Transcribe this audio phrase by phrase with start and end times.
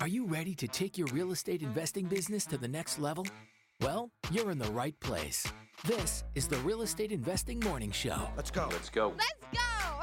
[0.00, 3.26] Are you ready to take your real estate investing business to the next level?
[3.80, 5.46] Well, you're in the right place.
[5.84, 8.68] This is the Real Estate Investing Morning Show Let's go.
[8.70, 9.14] Let's go.
[9.16, 9.60] Let's go!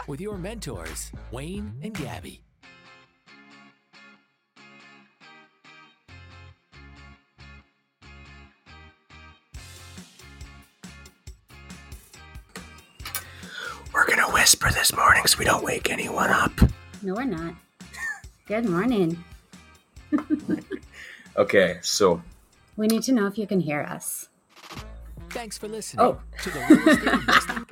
[0.07, 2.41] with your mentors, Wayne and Gabby.
[13.93, 16.51] We're gonna whisper this morning so we don't wake anyone up.
[17.03, 17.53] No, we're not.
[18.47, 19.23] Good morning.
[21.37, 22.21] Okay, so
[22.77, 24.29] We need to know if you can hear us.
[25.29, 26.19] Thanks for listening Oh.
[26.41, 27.65] to the Real Estate Investing.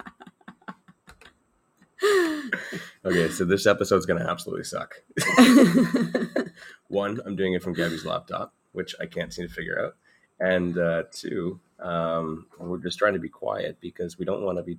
[3.06, 4.96] okay, so this episode's gonna absolutely suck.
[6.90, 9.96] One, I'm doing it from Gabby's laptop, which I can't seem to figure out,
[10.40, 14.64] and uh, two, um, we're just trying to be quiet because we don't want to
[14.64, 14.78] be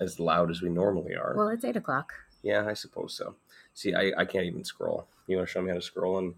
[0.00, 1.34] as loud as we normally are.
[1.36, 2.12] well, it's eight o'clock.
[2.42, 3.34] yeah, I suppose so.
[3.72, 5.06] See, I, I can't even scroll.
[5.26, 6.18] You want to show me how to scroll?
[6.18, 6.34] And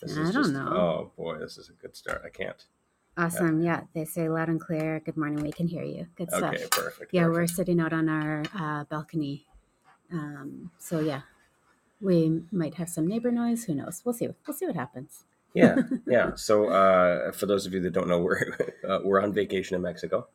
[0.00, 0.68] this I don't know.
[0.68, 2.22] Oh boy, this is a good start.
[2.24, 2.64] I can't.
[3.16, 3.62] Awesome.
[3.62, 5.00] Yeah, they say loud and clear.
[5.04, 5.42] Good morning.
[5.42, 6.06] We can hear you.
[6.16, 6.54] Good stuff.
[6.54, 7.14] Okay, perfect.
[7.14, 7.34] Yeah, perfect.
[7.36, 9.46] we're sitting out on our uh, balcony.
[10.12, 11.22] Um, so yeah,
[12.00, 13.64] we might have some neighbor noise.
[13.64, 14.02] Who knows?
[14.04, 14.28] We'll see.
[14.46, 15.24] We'll see what happens.
[15.54, 15.76] yeah
[16.08, 19.76] yeah so uh, for those of you that don't know we're uh, we're on vacation
[19.76, 20.26] in mexico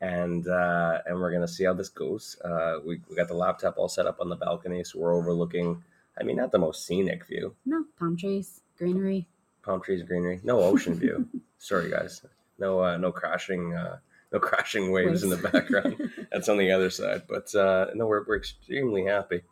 [0.00, 3.76] and uh, and we're gonna see how this goes uh, we, we got the laptop
[3.76, 5.84] all set up on the balcony so we're overlooking
[6.18, 9.26] i mean not the most scenic view No palm trees, greenery.
[9.62, 11.28] palm trees greenery no ocean view
[11.58, 12.24] sorry guys
[12.58, 13.96] no uh, no crashing uh,
[14.32, 15.96] no crashing waves in the background
[16.32, 19.42] that's on the other side but uh, no we're, we're extremely happy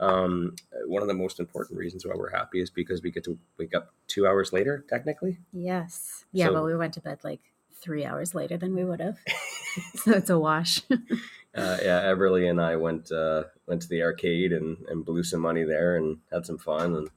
[0.00, 0.56] um,
[0.86, 3.74] one of the most important reasons why we're happy is because we get to wake
[3.74, 6.24] up two hours later technically yes.
[6.32, 7.40] Yeah, So- but we went to bed like
[7.80, 9.18] three hours later than we would have.
[9.96, 10.80] so it's a wash.
[10.90, 15.40] Uh, yeah, Everly and I went uh, went to the arcade and, and blew some
[15.40, 17.10] money there and had some fun and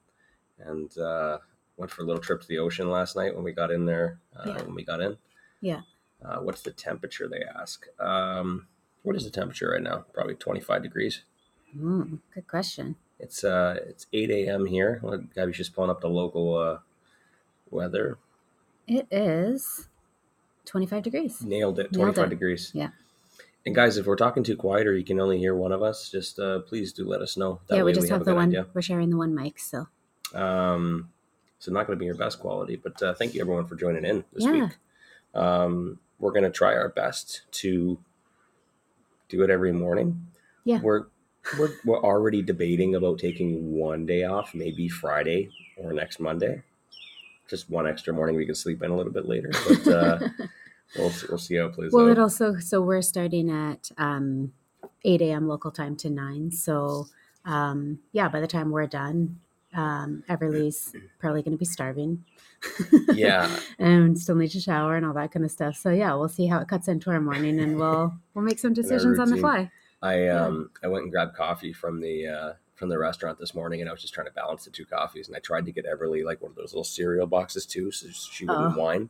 [0.60, 1.38] and uh,
[1.78, 4.20] went for a little trip to the ocean last night when we got in there.
[4.36, 4.62] Uh, Yeah.
[4.64, 5.18] When we got in,
[5.62, 5.82] Yeah.
[6.24, 7.28] Uh, what's the temperature?
[7.28, 7.86] They ask.
[8.00, 8.68] Um,
[9.04, 10.06] what is the temperature right now?
[10.14, 11.22] Probably twenty five degrees.
[11.78, 12.96] Mm, good question.
[13.20, 14.66] It's uh it's eight a.m.
[14.66, 15.02] here.
[15.36, 16.80] Gabby's just pulling up the local uh,
[17.70, 18.18] weather.
[18.88, 19.88] It is
[20.66, 21.42] 25 degrees.
[21.42, 21.92] Nailed it.
[21.92, 22.30] Nailed Twenty five it.
[22.36, 22.72] degrees.
[22.74, 22.90] Yeah.
[23.66, 26.10] And guys, if we're talking too quiet or you can only hear one of us,
[26.10, 27.62] just uh, please do let us know.
[27.68, 28.50] That yeah, we just have, a the one.
[28.50, 28.68] idea.
[28.74, 29.88] We're sharing the one mic, so
[30.36, 31.10] Um,
[31.60, 34.06] so not going to be your best quality, but uh, thank you everyone for joining
[34.06, 34.52] in this Yeah.
[34.52, 34.72] week.
[35.34, 37.98] Um, we're going to try our best to
[39.30, 40.28] do it every morning.
[40.64, 40.80] Yeah.
[40.82, 41.06] We're,
[41.58, 46.62] we're, we're already debating about taking one day off, maybe Friday or next Monday.
[47.50, 50.20] Just one extra morning we can sleep in a little bit later, but uh,
[50.98, 52.12] we'll, see- we'll see how it plays well, out.
[52.12, 54.54] it also so we're starting at um,
[55.04, 55.48] 8 a.m.
[55.48, 56.52] local time to 9.
[56.52, 57.08] So
[57.46, 59.40] um, yeah, by the time we're done,
[59.76, 62.24] um, Everly's probably going to be starving.
[63.14, 65.76] yeah, and still need to shower and all that kind of stuff.
[65.76, 68.74] So yeah, we'll see how it cuts into our morning, and we'll we'll make some
[68.74, 69.72] decisions on the fly.
[70.02, 70.46] I Yeah.
[70.46, 73.90] um I went and grabbed coffee from the uh, from the restaurant this morning, and
[73.90, 76.26] I was just trying to balance the two coffees, and I tried to get Everly
[76.26, 78.80] like one of those little cereal boxes too, so she wouldn't Oh.
[78.82, 79.10] whine.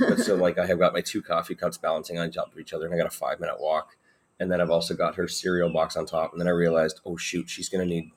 [0.00, 2.72] But so like I have got my two coffee cups balancing on top of each
[2.72, 3.96] other, and I got a five minute walk,
[4.40, 7.16] and then I've also got her cereal box on top, and then I realized, oh
[7.16, 8.10] shoot, she's gonna need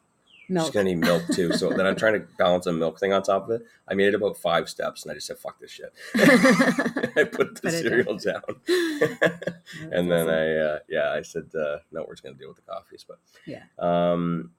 [0.48, 0.74] she's Milk.
[0.74, 1.54] gonna need milk too.
[1.54, 3.66] So then I'm trying to balance a milk thing on top of it.
[3.88, 5.94] I made it about five steps, and I just said, fuck this shit.
[6.16, 8.42] I put the cereal down.
[9.92, 12.58] and then I, uh, yeah, I said, uh, no, we're just going to deal with
[12.58, 13.06] the coffees.
[13.08, 13.64] But Yeah.
[13.80, 14.52] Um,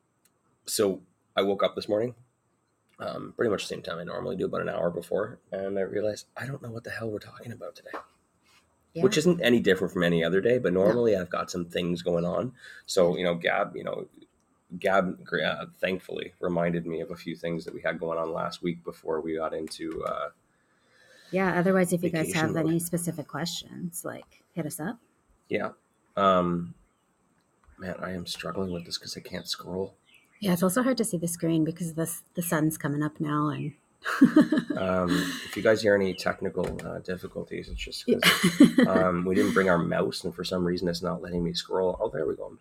[0.67, 1.01] so
[1.37, 2.15] I woke up this morning,
[2.99, 5.83] um, pretty much the same time I normally do, about an hour before, and I
[5.83, 7.91] realized I don't know what the hell we're talking about today,
[8.95, 9.03] Yeah.
[9.03, 10.59] which isn't any different from any other day.
[10.59, 12.53] But normally I've got some things going on.
[12.87, 14.07] So you know, Gab, you know.
[14.79, 18.63] Gab, uh, thankfully, reminded me of a few things that we had going on last
[18.63, 20.29] week before we got into uh,
[21.31, 21.59] yeah.
[21.59, 22.67] Otherwise, if you guys have mode.
[22.67, 24.99] any specific questions, like hit us up.
[25.49, 25.71] Yeah.
[26.17, 26.75] Um
[27.79, 29.95] man, I am struggling with this because I can't scroll.
[30.41, 33.49] Yeah, it's also hard to see the screen because the the sun's coming up now,
[33.49, 33.73] and
[34.79, 35.11] Um
[35.47, 39.69] if you guys hear any technical uh, difficulties, it's just because um, we didn't bring
[39.69, 41.97] our mouse and for some reason it's not letting me scroll.
[42.01, 42.57] Oh, there we go.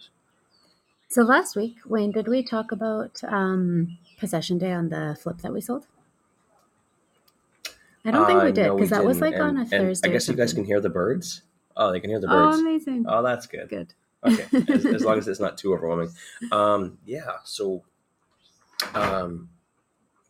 [1.08, 5.54] So last week, Wayne, did we talk about um, possession day on the flip that
[5.54, 5.86] we sold?
[8.04, 10.10] I don't think Uh, we did no, because that was like on a and Thursday.
[10.10, 11.42] I guess you guys can hear the birds.
[11.76, 12.58] Oh, they can hear the birds.
[12.58, 13.06] Oh, amazing!
[13.08, 13.68] Oh, that's good.
[13.70, 13.94] Good.
[14.24, 16.10] Okay, as, as long as it's not too overwhelming.
[16.52, 17.38] Um, yeah.
[17.44, 17.84] So,
[18.94, 19.50] um,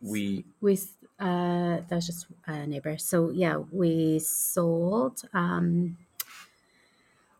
[0.01, 0.77] we we
[1.19, 5.97] uh that was just a neighbor so yeah we sold um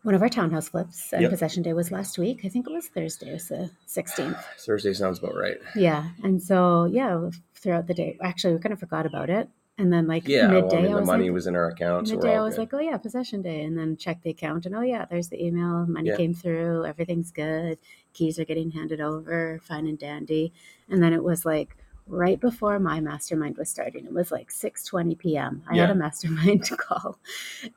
[0.06, 1.32] one of our townhouse flips, and Yep.
[1.32, 2.44] possession day was last week.
[2.44, 4.38] I think it was Thursday, it was the 16th.
[4.58, 5.56] Thursday sounds about right.
[5.74, 6.10] Yeah.
[6.22, 9.48] And so, yeah, throughout the day, actually, we kind of forgot about it.
[9.78, 11.56] And then, like, Yeah, well, midday, I mean, I the was money like, was in
[11.56, 12.60] our account, so midday, I was good.
[12.60, 13.62] like, oh, yeah, possession day.
[13.64, 15.86] And then check the account, and oh, yeah, there's the email.
[15.86, 16.16] Money Yeah.
[16.16, 16.86] came through.
[16.86, 17.76] Everything's good.
[18.12, 19.58] Keys are getting handed over.
[19.64, 20.52] Fine and dandy.
[20.88, 21.76] And then it was like,
[22.08, 24.04] right before my mastermind was starting.
[24.06, 27.18] It was like 6.20 p.m i had a mastermind call.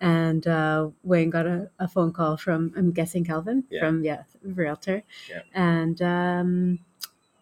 [0.02, 3.80] And uh, wayne got a, a phone call from i'm guessing calvin Yeah.
[3.82, 5.04] from yeah realtor.
[5.30, 5.42] Yeah.
[5.54, 6.80] and um,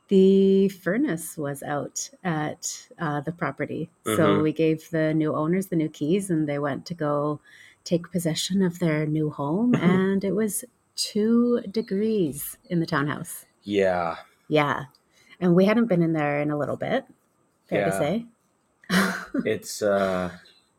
[0.08, 3.90] the furnace was out at uh, the property.
[4.06, 4.44] So Mhm.
[4.44, 7.42] we gave the new owners the new keys and they went to go
[7.84, 9.76] take possession of their new home.
[9.92, 10.64] And it was
[10.96, 13.46] two degrees in the townhouse.
[13.64, 14.16] Yeah,
[14.48, 14.86] yeah.
[15.40, 17.06] And we hadn't been in there in a little bit,
[17.70, 18.26] fair to say.
[19.46, 20.32] it's uh,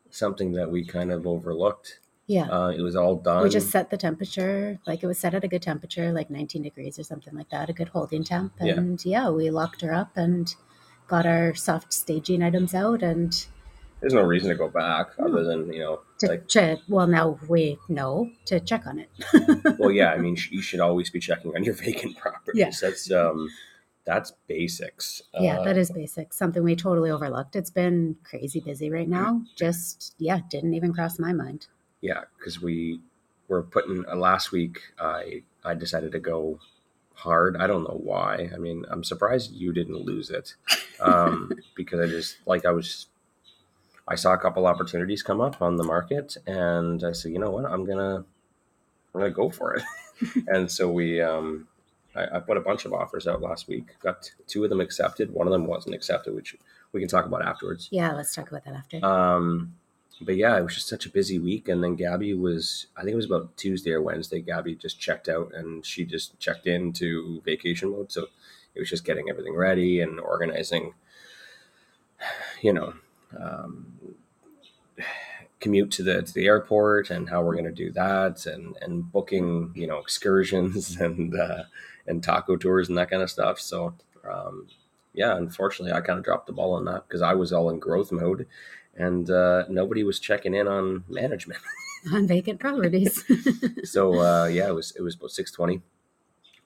[0.09, 1.99] something that we kind of overlooked.
[2.27, 2.47] yeah.
[2.49, 3.43] Uh, it was all done.
[3.43, 6.63] we just set the temperature, like it was set at a good temperature, like 19
[6.63, 8.53] degrees or something like that, a good holding temp.
[8.61, 8.73] Yeah.
[8.73, 10.53] And yeah, we locked her up and
[11.07, 13.47] got our soft staging items out and
[13.99, 16.79] There's no reason to go back other than you know, to like, check.
[16.87, 19.09] Well, now we know to check on it.
[19.79, 20.11] well, yeah.
[20.11, 22.59] I mean, you should always be checking on your vacant properties.
[22.59, 22.71] Yeah.
[22.81, 23.49] That's um,
[24.09, 25.21] that's basics.
[25.39, 26.33] yeah, Uh, that is basic.
[26.33, 27.55] Something we totally overlooked.
[27.55, 29.43] It's been crazy busy right now.
[29.55, 31.67] Just, yeah, didn't even cross my mind.
[32.01, 33.01] yeah, because we
[33.47, 34.79] were putting uh, last week.
[34.99, 36.59] I I decided to go
[37.13, 37.55] hard.
[37.57, 38.49] I don't know why.
[38.55, 40.55] I mean, I'm surprised you didn't lose it
[40.99, 43.07] um, because I just like I was.
[44.07, 47.51] I saw a couple opportunities come up on the market, and I said, you know
[47.51, 48.25] what, I'm gonna
[49.13, 49.83] I'm gonna go for it.
[50.47, 51.67] and so we, um,
[52.19, 53.87] I, I put a bunch of offers out last week.
[53.99, 55.31] Got two of them accepted.
[55.33, 56.55] One of them wasn't accepted, which
[56.91, 57.87] we can talk about afterwards.
[57.91, 59.05] Yeah, let's talk about that after.
[59.05, 59.75] Um,
[60.21, 61.67] but yeah, it was just such a busy week.
[61.69, 65.29] And then Gabby was, I think it was about Tuesday or Wednesday, Gabby just checked
[65.29, 68.11] out and she just checked into vacation mode.
[68.11, 68.27] So
[68.75, 70.93] it was just getting everything ready and organizing,
[72.61, 72.93] you know,
[73.39, 73.93] um,
[75.59, 79.11] commute to the to the airport and how we're going to do that and and
[79.11, 81.63] booking you know excursions and uh,
[82.07, 83.59] and taco tours and that kind of stuff.
[83.59, 83.93] So
[84.29, 84.67] um,
[85.13, 87.79] yeah unfortunately i kind of dropped the ball on that because i was all in
[87.79, 88.47] growth mode
[88.95, 91.61] and uh, nobody was checking in on management.
[92.13, 93.23] On vacant properties.
[93.83, 95.81] so uh, yeah it was it was about 620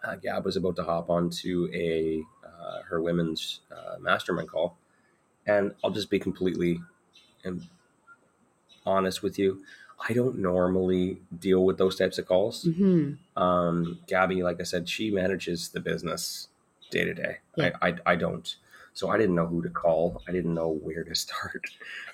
[0.03, 4.77] uh, gab was about to hop onto a uh, her women's uh, mastermind call.
[5.47, 6.79] And i'll just be completely
[7.44, 7.68] and
[8.86, 9.63] honest with you
[10.09, 14.88] i don't normally deal with those types of calls hmm um, gabby like i said
[14.88, 16.50] she manages the business
[16.91, 17.38] day to day
[17.81, 18.55] I, I don't
[18.94, 21.63] so i didn't know who to call i didn't know where to start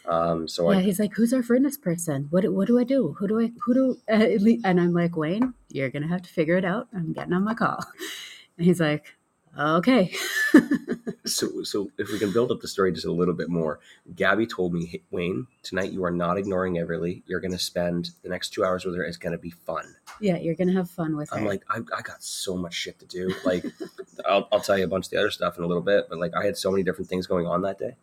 [0.06, 2.28] um, so Yeah, i he's like, "Who's our furnace person?
[2.30, 3.16] What do- what do I do?
[3.20, 6.58] Who do I who do?" Uh, and I'm like, "Wayne, you're gonna have to figure
[6.58, 6.88] it out.
[6.96, 7.84] I'm getting on my call."
[8.58, 9.16] And he's like,
[9.60, 10.14] "Okay."
[11.26, 13.80] so so if we can build up the story just a little bit more
[14.16, 17.22] gabby told me "Hey, wayne tonight you are not ignoring everly.
[17.28, 19.04] You're going to spend the next two hours with her.
[19.04, 19.96] It's going to be fun.
[20.22, 21.38] Yeah, you're gonna have fun with her.
[21.38, 23.34] i'm like I, I got so much shit to do.
[23.46, 23.64] Like
[24.26, 26.18] I'll, I'll tell you a bunch of the other stuff in a little bit but
[26.20, 27.96] like i had so many different things going on that day.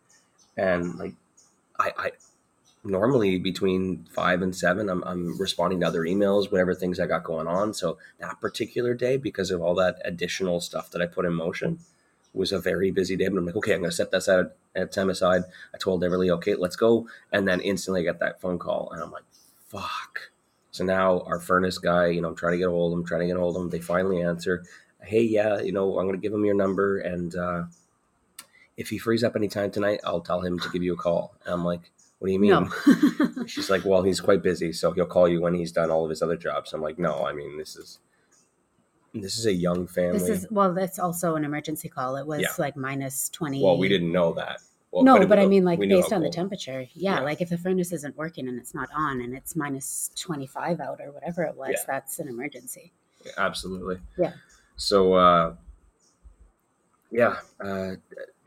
[0.55, 1.13] And like
[1.79, 2.11] i i
[2.87, 7.23] normally between five and seven I'm, I'm responding to other emails whatever things i got
[7.23, 7.73] going on.
[7.73, 11.79] So that particular day because of all that additional stuff that i put in motion
[12.33, 13.27] was a very busy day.
[13.27, 15.43] But i'm like okay i'm going to set this out at time aside.
[15.73, 17.07] I told everly okay let's go.
[17.31, 19.25] And then instantly i get that phone call and i'm like
[19.67, 20.31] fuck.
[20.71, 23.05] So now our furnace guy you know i'm trying to get a hold of him
[23.05, 23.69] trying to get a hold of him.
[23.69, 24.63] They finally answer
[25.03, 27.63] hey yeah you know i'm going to give him your number and uh,
[28.77, 31.35] if he frees up anytime tonight i'll tell him to give you a call.
[31.45, 33.45] And i'm like what do you mean no.
[33.47, 36.09] She's like, well, he's quite busy, so he'll call you when he's done all of
[36.09, 36.73] his other jobs.
[36.73, 37.99] I'm like, no, I mean, this is
[39.13, 40.19] this is a young family.
[40.19, 40.73] this is well.
[40.73, 42.15] That's also an emergency call.
[42.17, 42.49] It was Yeah.
[42.59, 43.63] like minus twenty.
[43.63, 44.61] well, we didn't know that.
[44.91, 47.19] Well, no, but I mean, like based on the temperature, yeah, Yeah.
[47.21, 50.79] Like if the furnace isn't working and it's not on and it's minus twenty five
[50.79, 51.83] out or whatever it was, Yeah.
[51.87, 52.93] that's an emergency.
[53.37, 53.97] Absolutely.
[54.17, 54.33] Yeah.
[54.77, 55.55] So, uh,
[57.11, 57.37] yeah.
[57.59, 57.95] Uh,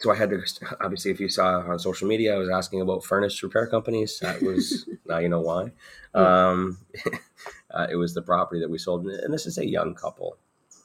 [0.00, 0.42] so I had to
[0.80, 4.18] obviously, if you saw on social media, I was asking about furnace repair companies.
[4.20, 5.72] That was now you know why.
[6.14, 6.78] Um,
[7.70, 10.36] uh, it was the property that we sold, and this is a young couple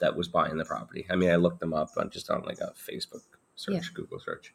[0.01, 1.05] that was buying the property.
[1.10, 3.22] I mean, I looked them up on just on like a Facebook
[3.55, 3.81] search, Yeah.
[3.93, 4.53] Google search,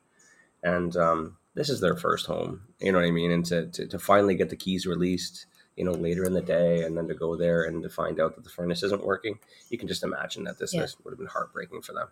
[0.62, 2.62] and um, this is their first home.
[2.80, 3.30] You know what I mean?
[3.30, 6.82] And to, to to finally get the keys released, you know, later in the day,
[6.82, 9.38] and then to go there and to find out that the furnace isn't working,
[9.70, 10.82] you can just imagine that this Yeah.
[10.82, 12.08] this would have been heartbreaking for them.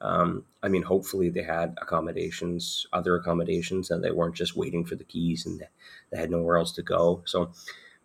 [0.00, 4.96] Um, I mean, hopefully they had accommodations, other accommodations, and they weren't just waiting for
[4.96, 5.62] the keys and
[6.10, 7.22] they had nowhere else to go.
[7.24, 7.52] So,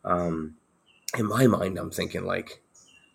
[0.05, 0.55] um,
[1.17, 2.61] in my mind, I'm thinking like,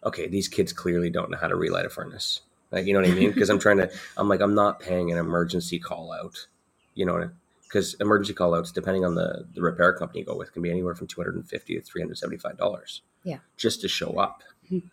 [0.04, 2.40] okay, these kids clearly don't know how to relight a furnace.
[2.71, 3.31] Like, you know what I mean?
[3.35, 6.47] Because I'm trying to, I'm like, I'm not paying an emergency call out.
[6.95, 7.31] You know,
[7.64, 10.71] because emergency call outs, depending on the, the repair company you go with, can be
[10.71, 13.00] anywhere from 250 to $375.
[13.25, 13.38] Yeah.
[13.57, 14.43] Just to show up.
[14.71, 14.90] Mhm.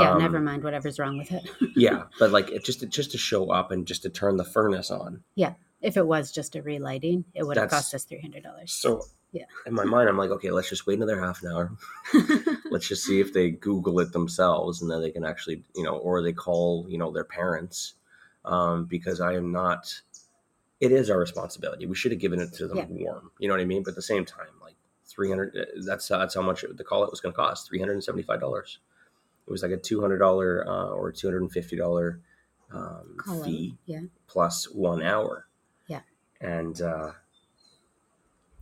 [0.00, 1.48] Yeah, Um, never mind whatever's wrong with it.
[1.76, 2.04] yeah.
[2.18, 5.22] But like, it just, just to show up and just to turn the furnace on.
[5.34, 8.72] Yeah, if it was just a relighting, it would have cost us three hundred dollars.
[8.72, 9.44] So Yeah.
[9.66, 11.72] in my mind, I'm like, okay, let's just wait another half an hour.
[12.70, 15.96] let's just see if they Google it themselves and then they can actually, you know,
[15.96, 17.94] or they call, you know, their parents.
[18.44, 19.94] Um, because I am not,
[20.80, 21.86] it is our responsibility.
[21.86, 22.86] We should have given it to them Yeah.
[22.88, 23.30] warm.
[23.38, 23.82] You know what I mean?
[23.84, 24.74] But at the same time, like
[25.06, 28.78] 300, that's, that's how much the call it was going to cost $375.
[29.46, 32.18] It was like a $200 uh, or $250
[32.72, 34.00] um, fee yeah.
[34.26, 35.46] plus one hour.
[35.86, 36.00] Yeah.
[36.40, 37.12] And uh,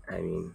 [0.09, 0.55] I mean,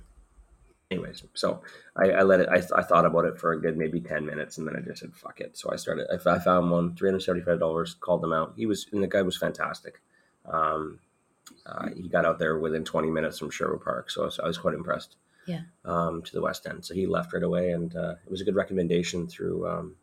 [0.92, 1.62] anyways, so
[1.96, 2.50] I, I let it.
[2.50, 5.02] I, I thought about it for a good maybe ten minutes, and then I just
[5.02, 5.58] said fuck it.
[5.58, 6.08] So I started.
[6.12, 7.96] I, I found one, three hundred seventy five dollars.
[8.00, 8.54] Called him out.
[8.58, 10.02] He was, and the guy was fantastic.
[10.46, 11.00] Um,
[11.66, 14.58] uh, he got out there within twenty minutes from Sherwood Park, so, so I was
[14.58, 15.16] quite impressed.
[15.48, 15.62] Yeah.
[15.84, 18.44] Um, to the West End, so he left right away, and uh, it was a
[18.44, 19.96] good recommendation through um,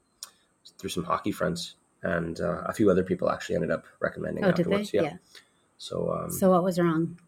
[0.82, 4.48] through some hockey friends, and uh, a few other people actually ended up recommending Oh,
[4.52, 4.74] did they?
[4.74, 4.92] afterwards.
[4.92, 5.16] Yeah.
[5.78, 7.18] So um, So what was wrong?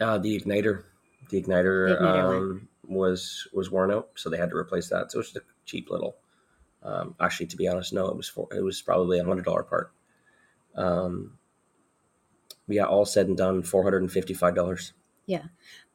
[0.00, 0.82] uh, the igniter,
[1.30, 5.10] the igniter, The igniter um, was was worn out, so they had to replace that.
[5.12, 6.16] So it was just a cheap little.
[6.82, 9.62] Um, actually, to be honest, no, it was for it was probably a hundred dollar
[9.62, 9.92] part.
[10.74, 11.38] Um,
[12.68, 14.92] yeah, all said and done, four hundred and fifty five dollars.
[15.26, 15.44] Yeah,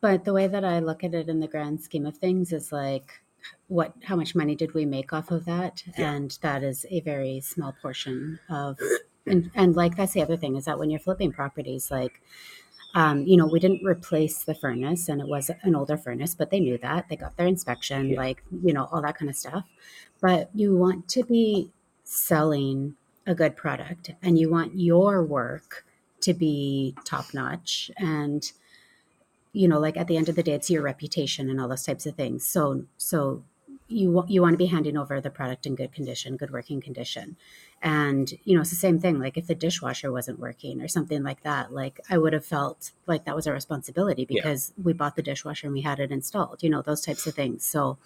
[0.02, 2.72] but the way that I look at it in the grand scheme of things is
[2.72, 3.22] like,
[3.68, 3.94] what?
[4.04, 5.84] How much money did we make off of that?
[5.98, 6.12] Yeah.
[6.14, 8.80] And that is a very small portion of.
[9.28, 12.24] And, and like that's the other thing is that when you're flipping properties, like,
[12.96, 16.50] um, you know, we didn't replace the furnace, and it was an older furnace, but
[16.50, 18.18] they knew that they got their inspection, Yeah.
[18.18, 19.66] like you know, all that kind of stuff.
[20.22, 21.70] But you want to be
[22.04, 22.96] selling
[23.28, 25.86] a good product, and you want your work
[26.22, 28.52] to be top notch and
[29.54, 31.84] you know like at the end of the day it's your reputation and all those
[31.84, 32.46] types of things.
[32.46, 33.44] So so
[33.88, 37.36] you you want to be handing over the product in good condition good working condition.
[37.82, 41.24] And you know it's the same thing like if the dishwasher wasn't working or something
[41.24, 44.42] like that like i would have felt like that was our responsibility Yeah.
[44.42, 47.34] because we bought the dishwasher and we had it installed you know those types of
[47.34, 47.66] things.
[47.66, 47.98] So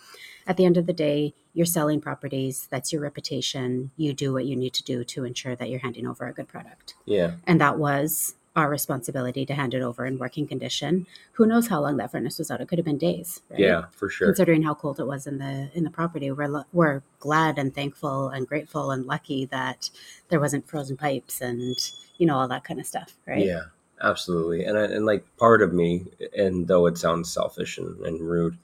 [0.47, 4.45] at the end of the day you're selling properties that's your reputation you do what
[4.45, 6.95] you need to do to ensure that you're handing over a good product.
[7.05, 11.05] Yeah, and that was our responsibility to hand it over in working condition.
[11.33, 12.61] Who knows how long that furnace was out?
[12.61, 13.41] It could have been days.
[13.49, 13.59] Right?
[13.59, 14.27] yeah, for sure.
[14.27, 18.29] Considering how cold it was in the in the property, we're we're glad and thankful
[18.29, 19.89] and grateful and lucky that
[20.29, 21.75] there wasn't frozen pipes and
[22.17, 23.13] you know all that kind of stuff.
[23.27, 23.45] Right?
[23.45, 23.63] Yeah,
[24.01, 24.63] absolutely.
[24.63, 28.57] And I, and like part of me, and though it sounds selfish and, and rude,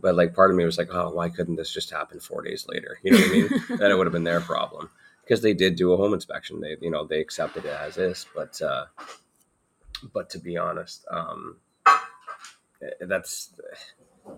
[0.00, 2.66] but like part of me was like, oh, why couldn't this just happen four days
[2.68, 2.98] later?
[3.02, 3.48] You know what I mean?
[3.78, 4.90] then it would have been their problem
[5.22, 6.60] because they did do a home inspection.
[6.60, 8.26] They, you know, they accepted it as is.
[8.34, 8.86] But, uh,
[10.12, 13.52] but to be honest, um, eh, that's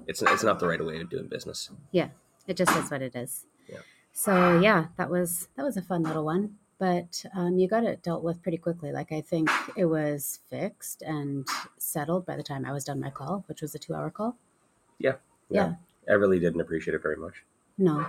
[0.06, 1.70] it's it's not the right way of doing business.
[1.92, 2.08] Yeah,
[2.46, 3.46] it just is what it is.
[3.68, 3.80] Yeah.
[4.12, 6.56] So yeah, that was that was a fun little one.
[6.78, 8.90] But um, you got it dealt with pretty quickly.
[8.90, 13.10] Like I think it was fixed and settled by the time I was done my
[13.10, 14.38] call, which was a two-hour call.
[14.98, 15.16] Yeah.
[15.50, 15.74] Yeah.
[16.08, 17.44] I really didn't appreciate it very much.
[17.76, 18.06] No.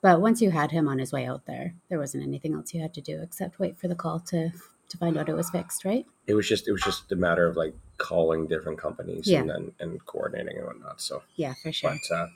[0.00, 2.80] But once you had him on his way out there, there wasn't anything else you
[2.80, 4.52] had to do except wait for the call to
[4.88, 6.06] to find out it was fixed, right?
[6.26, 9.40] It was just it was just a matter of like calling different companies Yeah.
[9.40, 11.00] and then and coordinating and whatnot.
[11.00, 11.22] So.
[11.36, 11.96] Yeah, for sure.
[12.08, 12.26] but uh,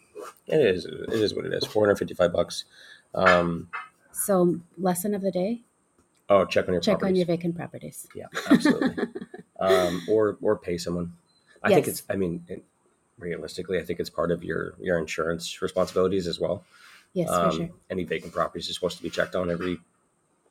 [0.47, 1.64] it is it is what it is.
[1.64, 2.64] Four hundred fifty five bucks.
[3.14, 3.69] Um,
[4.12, 5.62] So lesson of the day:
[6.28, 8.07] oh, check on your check on your vacant properties.
[8.14, 9.05] yeah, absolutely.
[9.61, 11.12] um, or or pay someone.
[11.62, 12.02] I think it's.
[12.09, 12.64] I mean, it,
[13.19, 16.64] realistically, I think it's part of your your insurance responsibilities as well.
[17.14, 17.69] Yes, um, for sure.
[17.90, 19.78] Any vacant properties are supposed to be checked on every.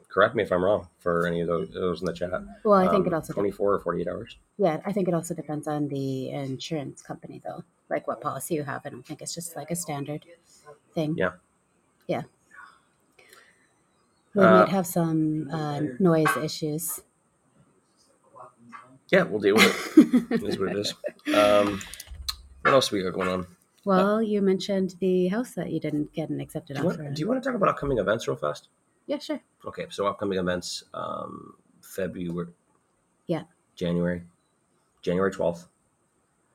[0.10, 0.88] Correct me if I'm wrong.
[1.00, 2.32] For any of those, those in the chat,
[2.64, 4.38] Well, I think um, it also twenty four or forty eight hours.
[4.58, 8.64] yeah, I think it also depends on the insurance company though, like what policy you
[8.64, 8.82] have.
[8.86, 10.26] I don't think it's just like a standard
[10.96, 11.16] thing.
[11.18, 11.32] Yeah.
[12.08, 12.24] Yeah.
[14.34, 17.02] We Uh, might have some uh, noise issues.
[19.12, 20.32] Yeah, we'll deal with it.
[20.32, 20.94] it is what it is.
[21.34, 21.82] Um,
[22.62, 23.48] what else we got going on?
[23.86, 26.88] well, you mentioned the house that you didn't get an accepted Do offer.
[26.98, 27.14] want, on.
[27.14, 28.68] do you want to talk about upcoming events real fast?
[29.08, 29.42] Yeah, sure.
[29.66, 32.50] Okay, so upcoming events, um, February.
[33.26, 33.44] Yeah.
[33.76, 34.24] January,
[35.02, 35.68] January twelfth.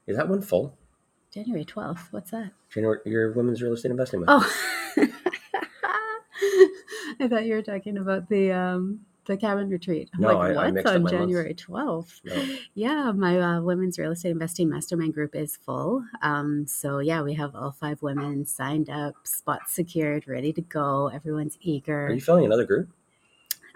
[0.07, 0.77] Is that one full?
[1.33, 2.09] January twelfth.
[2.13, 2.53] What's that?
[2.71, 4.45] January, your women's real estate investing month.
[4.97, 5.07] Oh,
[7.21, 10.11] I thought you were talking about the um the cabin retreat.
[10.15, 11.13] I'm No, like, what's on months.
[11.17, 12.21] January 12th?
[12.25, 12.57] No.
[12.75, 16.05] Yeah, my uh, women's real estate investing mastermind group is full.
[16.23, 21.09] Um, so yeah, we have all five women signed up, spots secured, ready to go.
[21.09, 22.07] Everyone's eager.
[22.07, 22.89] Are you filling another group?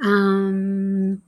[0.02, 1.22] Um,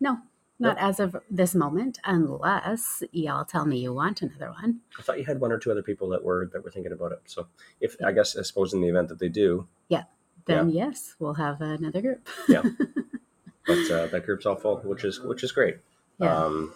[0.00, 0.18] no,
[0.58, 4.80] not as of this moment, unless y'all tell me you want another one.
[4.98, 7.12] I thought you had one or two other people that were that were thinking about
[7.12, 7.20] it.
[7.26, 7.48] So
[7.80, 10.04] if I guess I suppose in the event that they do, yeah,
[10.46, 12.26] Then yes, we'll have another group.
[12.48, 12.62] Yeah.
[13.66, 15.76] but uh, that group's all full, which is which is great.
[16.18, 16.34] Yeah.
[16.36, 16.72] Um,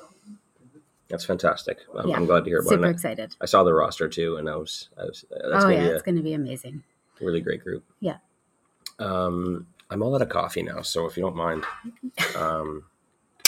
[1.08, 1.78] that's fantastic.
[1.96, 2.16] I'm, Yeah.
[2.16, 2.98] I'm glad to hear about Super it.
[3.00, 3.36] Super excited.
[3.40, 5.88] I saw the roster too, and I was, I was that's oh gonna yeah, be
[5.88, 6.82] it's going to be amazing.
[7.20, 7.84] really great group.
[8.00, 8.18] Yeah.
[8.98, 11.64] Um, I'm all out of coffee now, so if you don't mind,
[12.36, 12.84] um,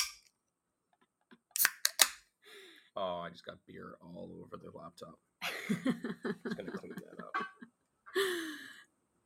[2.96, 5.18] oh, I just got beer all over the laptop.
[5.42, 7.36] I'm Just gonna clean that up.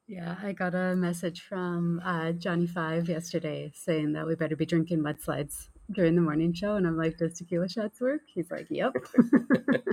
[0.06, 4.66] yeah, I got a message from uh, Johnny Five yesterday saying that we better be
[4.66, 8.68] drinking mudslides during the morning show, and I'm like, "Does tequila shots work?" He's like,
[8.70, 8.94] "Yep."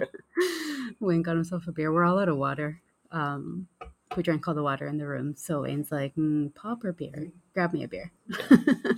[1.00, 1.92] Wayne got himself a beer.
[1.92, 2.82] We're all out of water.
[3.12, 3.68] Um,
[4.16, 7.32] we drank all the water in the room, so Wayne's like, mm, "Pop or beer?
[7.56, 8.12] Grab me a beer."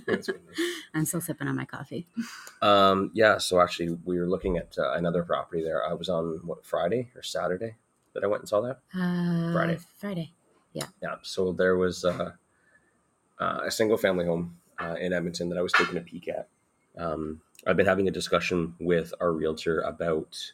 [0.04, 0.28] What.
[0.94, 2.06] I'm still sipping on my coffee.
[2.60, 5.86] Um, yeah, so actually, we were looking at uh, another property there.
[5.86, 7.76] I was on what Friday or Saturday
[8.14, 8.80] that I went and saw that.
[8.94, 9.78] Uh, Friday.
[9.98, 10.32] Friday.
[10.76, 11.16] Yeah, Yeah.
[11.22, 12.32] so there was uh,
[13.38, 16.48] uh, a single family home uh, in Edmonton that I was taking a peek at.
[16.98, 20.52] Um, I've been having a discussion with our realtor about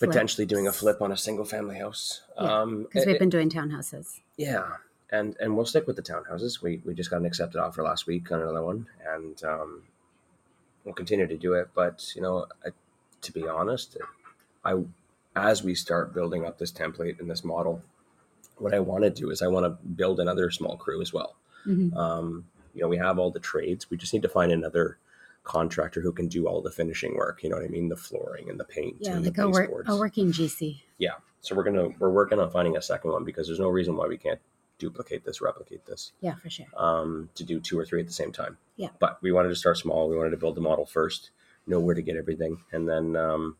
[0.00, 2.22] potentially doing a flip on a single family house.
[2.40, 4.20] Yeah, um, because we've it- been doing townhouses.
[4.36, 4.76] yeah,
[5.10, 6.62] and and we'll stick with the townhouses.
[6.62, 9.82] We we just got an accepted offer last week on another one, and um,
[10.84, 11.68] we'll continue to do it.
[11.74, 12.70] But you know, I,
[13.20, 13.98] to be honest,
[14.64, 14.76] I
[15.36, 17.82] as we start building up this template and this model,
[18.62, 21.36] what I want to do is I want to build another small crew as well.
[21.66, 21.94] Mhm.
[21.96, 23.90] Um, you know, we have all the trades.
[23.90, 24.98] We just need to find another
[25.44, 27.42] contractor who can do all the finishing work.
[27.42, 27.88] You know what I mean?
[27.88, 30.82] The flooring and the paint Yeah, and like the a, work, a working GC.
[30.98, 31.14] Yeah.
[31.40, 34.06] So we're gonna we're working on finding a second one because there's no reason why
[34.06, 34.40] we can't
[34.78, 36.66] duplicate this, replicate this, Yeah, for sure.
[36.76, 38.58] um, to do two or three at the same time.
[38.76, 38.88] Yeah.
[39.00, 40.08] But we wanted to start small.
[40.08, 41.30] We wanted to build the model first,
[41.66, 43.56] know where to get everything, and then um,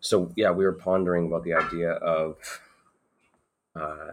[0.00, 2.36] so yeah, we were pondering about the idea of
[3.76, 4.12] uh,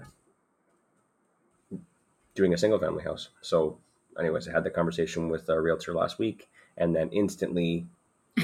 [2.36, 3.30] doing a single family house.
[3.41, 3.80] So,
[4.20, 7.88] anyways, I had the conversation with a realtor last week, and then instantly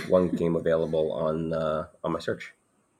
[0.10, 2.54] one came available on uh, on my search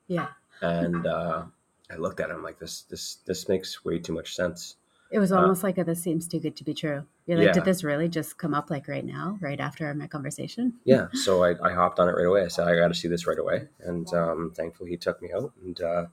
[0.08, 0.28] Yeah.
[0.62, 1.44] and uh,
[1.92, 2.84] I looked at him like this.
[2.84, 4.76] This this makes way too much sense.
[5.12, 7.06] It was Uh, almost like a, this seems too good to be true.
[7.28, 7.54] You're like, Yeah.
[7.54, 10.74] did this really just come up like right now, right after my conversation?
[10.86, 12.44] Yeah, so I, I hopped on it right away.
[12.44, 15.32] I said I got to see this right away, and um, thankfully he took me
[15.34, 16.06] out, and uh,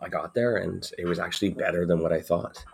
[0.00, 2.64] I got there, and it was actually better than what I thought.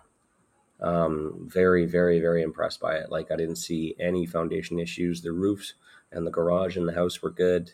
[0.80, 3.10] Um, very, very, very impressed by it.
[3.10, 5.22] Like I didn't see any foundation issues.
[5.22, 5.74] The roofs
[6.12, 7.72] and the garage and the house were good.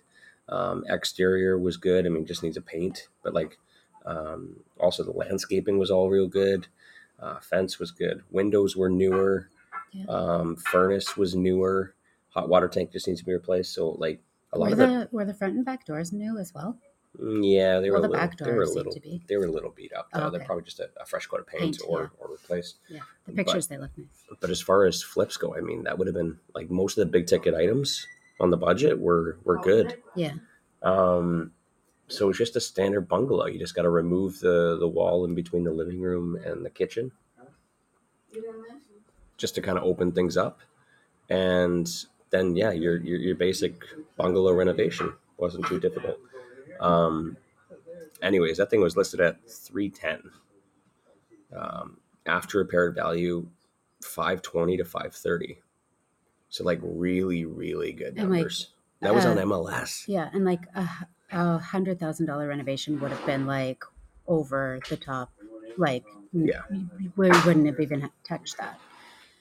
[0.48, 2.06] Um, exterior was good.
[2.06, 3.58] I mean, just needs a paint, but like
[4.04, 6.68] um, also the landscaping was all real good.
[7.18, 8.22] Uh, fence was good.
[8.30, 9.48] Windows were newer.
[9.92, 10.06] Yeah.
[10.06, 11.94] Um, furnace was newer.
[12.30, 13.74] Hot water tank just needs to be replaced.
[13.74, 14.20] So like
[14.52, 16.78] a lot Were of the, the were the front and back doors new as well?
[17.20, 19.22] Yeah, they were Well, a the little, back they were a little, to be.
[19.28, 20.08] they were a little beat up.
[20.14, 22.08] Oh, Uh, They're probably just a, a fresh coat of paint, Paint, or yeah.
[22.18, 22.76] or replaced.
[22.88, 24.06] Yeah, the But- pictures they look nice.
[24.40, 27.04] But as far as flips go, I mean, that would have been like most of
[27.06, 28.06] the big ticket items
[28.40, 30.02] on the budget were were good.
[30.16, 30.34] Yeah,
[30.82, 31.52] Um,
[32.08, 33.44] so it's just a standard bungalow.
[33.46, 36.70] You just got to remove the the wall in between the living room and the
[36.70, 37.12] kitchen,
[39.36, 40.60] just to kind of open things up,
[41.28, 41.88] and
[42.30, 43.84] then yeah, your your, your basic
[44.16, 46.18] bungalow renovation wasn't too difficult.
[46.82, 47.36] Um,
[48.20, 50.22] anyways, that thing was listed at three ten.
[51.56, 53.46] Um, after repaired value,
[54.02, 55.60] five twenty to five thirty.
[56.48, 58.70] So like really, really good And, like, numbers.
[59.00, 60.04] that was on uh, MLS.
[60.06, 63.82] yeah, and like a hundred thousand dollar renovation would have been like
[64.26, 65.32] over the top.
[65.78, 66.62] Like, Yeah.
[67.16, 68.78] we wouldn't have even touched that.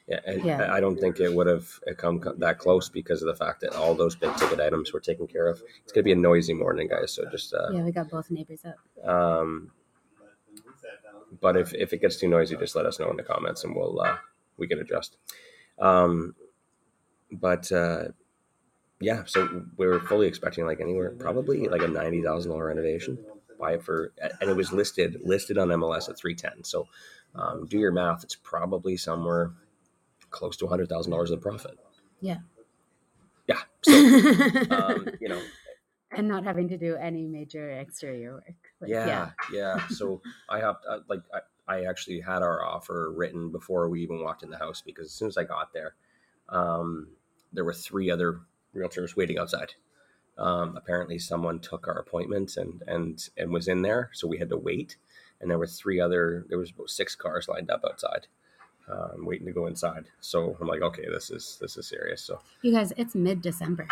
[0.07, 0.73] Yeah, and Yeah.
[0.73, 3.93] I don't think it would have come that close because of the fact that all
[3.95, 5.61] those big ticket items were taken care of.
[5.83, 7.13] It's gonna be a noisy morning, guys.
[7.13, 8.77] So just, uh, Yeah, we got both neighbors up.
[9.07, 9.71] um,
[11.39, 13.75] but if if it gets too noisy, just let us know in the comments and
[13.75, 14.17] we'll uh,
[14.57, 15.17] we can adjust.
[15.79, 16.35] Um,
[17.31, 18.09] but uh,
[18.99, 23.17] yeah, so we were fully expecting like anywhere probably like a ninety thousand dollar renovation.
[23.59, 24.11] Buy it for
[24.41, 26.63] and it was listed listed on MLS at three ten.
[26.63, 26.87] So
[27.35, 28.23] um, do your math.
[28.23, 29.51] It's probably somewhere
[30.31, 31.77] close to hundred thousand dollars in profit.
[32.19, 32.37] Yeah.
[33.47, 33.59] Yeah.
[33.83, 33.93] So
[34.71, 35.41] um, you know,
[36.11, 38.55] and not having to do any major exterior work.
[38.79, 43.51] Like, yeah, yeah, So I hopped uh, like I, I actually had our offer written
[43.51, 45.95] before we even walked in the house because as soon as I got there,
[46.49, 47.07] um,
[47.53, 48.41] there were three other
[48.75, 49.73] realtors waiting outside.
[50.37, 54.49] Um, apparently, someone took our appointment and and and was in there, so we had
[54.49, 54.97] to wait.
[55.39, 56.45] And there were three other.
[56.49, 58.27] There was about six cars lined up outside,
[58.91, 60.05] um, waiting to go inside.
[60.19, 62.21] So I'm like, okay, this is this is serious.
[62.21, 63.87] So You guys, it's mid December.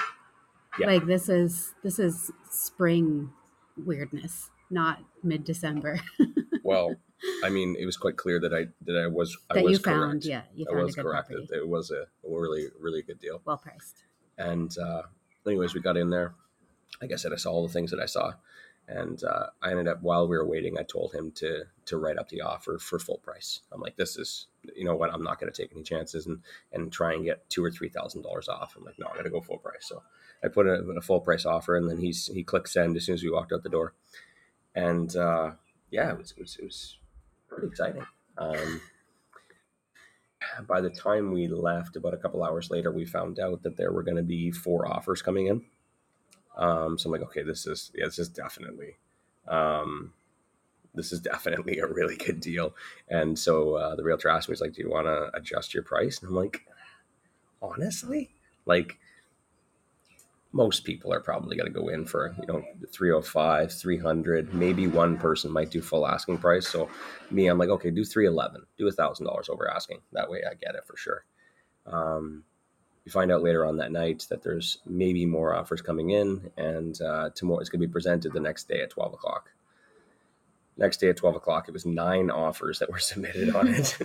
[0.79, 0.87] Yeah.
[0.87, 3.31] Like this is this is spring
[3.77, 5.99] weirdness, not mid December.
[6.63, 6.95] well,
[7.43, 9.79] I mean, it was quite clear that I that I was I that was you
[9.79, 11.29] found, yeah, you I found a was good correct.
[11.29, 11.47] property.
[11.51, 13.41] It, it was a really really good deal.
[13.45, 14.03] well priced.
[14.37, 15.03] And uh,
[15.45, 16.33] anyways, we got in there.
[17.01, 18.33] Like I said, I saw all the things that I saw,
[18.89, 22.17] and uh, I ended up while we were waiting, I told him to to write
[22.17, 23.61] up the offer for full price.
[23.71, 26.39] I'm like, this is you know what, I'm not going to take any chances and
[26.73, 28.75] and try and get two or three thousand dollars off.
[28.75, 29.87] I'm like, no, I'm going to go full price.
[29.87, 30.01] So
[30.43, 33.15] I put a, a full price offer, and then he's he clicked send as soon
[33.15, 33.93] as we walked out the door,
[34.73, 35.51] and uh,
[35.91, 36.97] yeah, it was it was, it was
[37.47, 38.05] pretty exciting.
[38.37, 38.81] Um,
[40.67, 43.91] by the time we left, about a couple hours later, we found out that there
[43.91, 45.65] were going to be four offers coming in.
[46.57, 48.97] Um, so I'm like, okay, this is yeah, this is definitely,
[49.47, 50.13] um,
[50.93, 52.75] this is definitely a really good deal.
[53.07, 55.83] And so uh, the realtor asked me, he's like, do you want to adjust your
[55.83, 56.19] price?
[56.19, 56.65] And I'm like,
[57.61, 58.31] honestly,
[58.65, 58.97] like
[60.51, 65.15] most people are probably going to go in for you know 305 300 maybe one
[65.17, 66.67] person might do full asking price.
[66.67, 66.89] So
[67.29, 69.99] me i'm like okay do 311 do a thousand dollars over asking.
[70.13, 71.23] That way i get it for sure.
[71.85, 72.43] Um,
[73.05, 77.01] you find out later on that night that there's maybe more offers coming in and
[77.01, 79.51] uh, tomorrow it's going to be presented the next day at 12 o'clock
[80.77, 83.97] next day at 12 o'clock it was nine offers that were submitted on it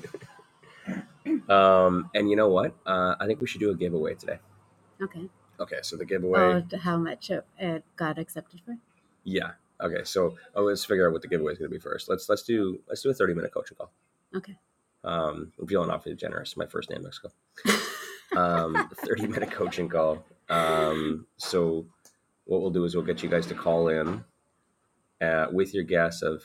[1.50, 4.38] um, and you know what uh, i think we should do a giveaway today
[5.02, 5.28] Okay.
[5.58, 6.38] okay so the giveaway
[6.72, 8.76] Oh, how much it, it got accepted for?
[9.24, 9.52] Yeah.
[9.80, 10.04] Okay.
[10.04, 12.08] So oh, let's figure out what the giveaway is going to be first.
[12.08, 13.90] Let's let's do let's do a thirty minute coaching call.
[14.36, 14.56] Okay.
[15.02, 16.56] Um, I'm feeling awfully generous.
[16.56, 17.30] My first name, Mexico.
[18.36, 20.24] Um, thirty minute coaching call.
[20.48, 21.86] Um, so
[22.44, 24.24] what we'll do is we'll get you guys to call in
[25.20, 26.42] uh, with your guess of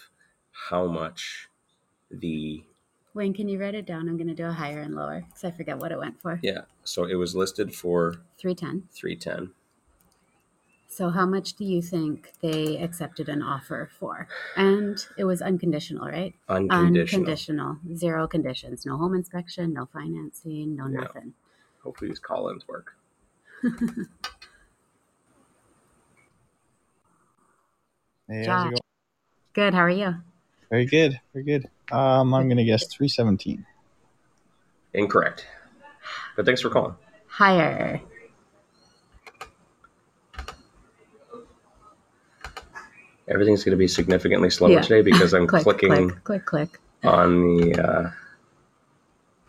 [0.69, 1.49] how much
[2.09, 2.63] the
[3.13, 4.07] Wayne, can you write it down?
[4.07, 6.39] I'm going to do a higher and lower because I forget what it went for.
[6.43, 6.61] yeah.
[6.83, 8.87] So it was listed for 310.
[8.91, 9.51] three ten.
[10.91, 14.27] So, how much do you think they accepted an offer for?
[14.55, 16.33] And it was unconditional, right?
[16.47, 17.19] Unconditional.
[17.21, 17.77] Unconditional.
[17.95, 18.85] Zero conditions.
[18.87, 21.33] No home inspection, no financing, no nothing.
[21.83, 22.93] Hopefully these call-ins work.
[23.61, 23.69] Hey,
[28.27, 28.63] how's it Josh.
[28.65, 28.77] going?
[29.53, 29.73] Good.
[29.73, 30.15] How are you?
[30.69, 31.19] Very good.
[31.33, 31.69] Very good.
[31.91, 33.65] Um, I'm gonna guess 317.
[34.93, 35.47] Incorrect.
[36.35, 36.95] But thanks for calling.
[37.27, 38.01] Higher.
[43.27, 44.81] Everything's going to be significantly slower Yeah.
[44.81, 46.79] today because I'm click, clicking click, click, click.
[47.03, 48.11] on the uh,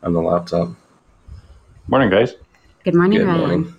[0.02, 0.68] on the laptop.
[1.90, 2.36] Morning, guys.
[2.84, 3.40] Good morning, Good Ryan.
[3.40, 3.74] morning.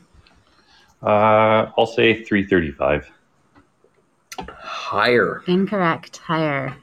[1.01, 3.09] Uh, I'll say 335.
[4.49, 5.41] Higher.
[5.47, 6.17] Incorrect.
[6.17, 6.75] Higher.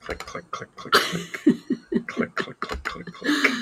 [0.00, 1.42] Click, click, click, click, click.
[2.08, 3.52] click, click, click, click, click.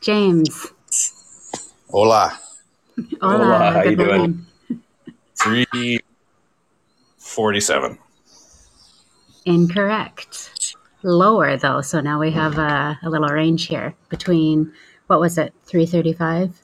[0.00, 0.72] James.
[1.90, 2.36] Hola.
[3.20, 3.44] Hola.
[3.44, 4.46] Hola, how you doing?
[5.36, 7.98] 347.
[9.44, 10.74] Incorrect.
[11.02, 14.70] Lower though, so now we have a, a little range here between
[15.06, 16.54] what was it, three thirty-five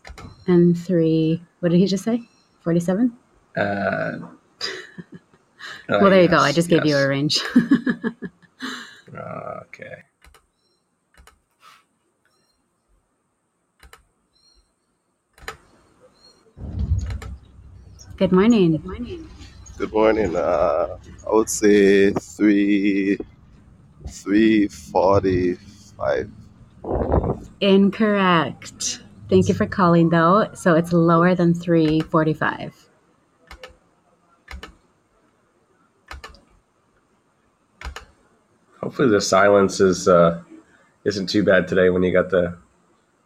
[0.46, 1.42] and three.
[1.60, 2.20] What did he just say?
[2.60, 3.12] Forty-seven.
[3.56, 4.18] Uh,
[5.88, 6.36] well, there you go.
[6.36, 7.40] I just gave you a range.
[9.16, 10.02] Okay.
[18.16, 18.72] Good morning.
[18.72, 19.28] Good morning.
[19.78, 20.34] Good morning.
[20.36, 23.18] Uh, I would say 3
[24.08, 26.30] 345.
[27.60, 29.02] Incorrect.
[29.28, 30.48] Thank you for calling though.
[30.54, 32.88] So it's lower than three forty-five.
[38.80, 40.42] Hopefully the silence is uh,
[41.04, 42.56] isn't too bad today when you got the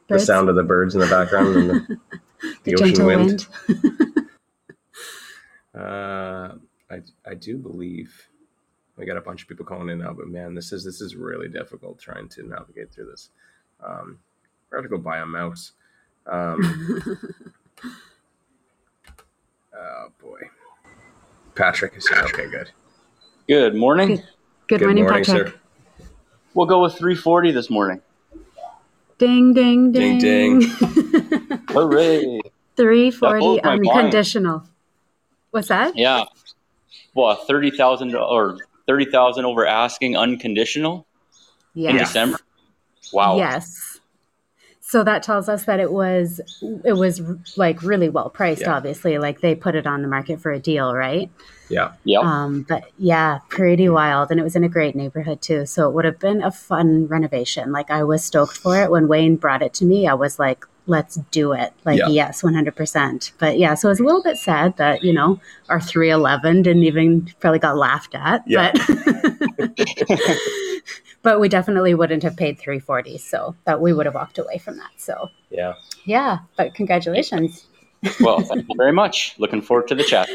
[0.08, 0.18] the Birds?
[0.18, 2.26] sound of the birds in the background and the, the,
[2.64, 3.46] The ocean gentle wind.
[3.68, 3.68] wind.
[5.80, 6.54] Uh,
[6.90, 8.28] I I do believe
[8.96, 11.16] we got a bunch of people calling in now, but man, this is this is
[11.16, 13.30] really difficult trying to navigate through this.
[13.82, 14.18] Um,
[14.70, 15.72] we're gonna have to go buy a mouse.
[16.26, 17.24] Um,
[19.74, 20.40] oh boy,
[21.54, 22.18] Patrick is here.
[22.24, 22.70] Okay, good.
[23.48, 24.22] Good morning.
[24.68, 24.80] Good.
[24.80, 25.48] Good, morning, Patrick.
[25.48, 25.54] sir.
[26.54, 28.02] We'll go with 340 this morning.
[29.18, 30.18] Ding, ding, ding.
[30.18, 30.70] Ding, ding.
[31.70, 32.40] Hooray!
[32.76, 34.62] 340 That blows unconditional.
[35.50, 35.96] What's that?
[35.96, 36.24] Yeah.
[37.14, 41.06] Well, thirty thousand or thirty thousand over asking unconditional
[41.74, 42.38] in December.
[43.12, 43.36] Wow.
[43.36, 44.00] Yes.
[44.80, 46.40] So that tells us that it was
[46.84, 47.22] it was
[47.56, 48.62] like really well priced.
[48.62, 48.74] Yeah.
[48.74, 51.30] Obviously, like they put it on the market for a deal, right?
[51.68, 51.92] Yeah.
[52.02, 52.18] Yeah.
[52.20, 55.64] Um, but yeah, pretty wild, and it was in a great neighborhood too.
[55.66, 57.70] So it would have been a fun renovation.
[57.70, 60.08] Like I was stoked for it when Wayne brought it to me.
[60.08, 62.08] I was like, "Let's do it!" Like Yeah.
[62.08, 63.32] yes, one hundred percent.
[63.38, 66.62] But yeah, so it was a little bit sad that you know our three eleven
[66.62, 68.42] didn't even probably got laughed at.
[68.46, 68.72] Yeah.
[69.56, 69.70] But
[71.22, 73.16] but we definitely wouldn't have paid three forty.
[73.18, 74.90] So that we would have walked away from that.
[74.96, 75.74] So Yeah.
[76.04, 77.66] yeah, but congratulations.
[78.20, 79.34] well, thank you very much.
[79.38, 80.28] Looking forward to the chat.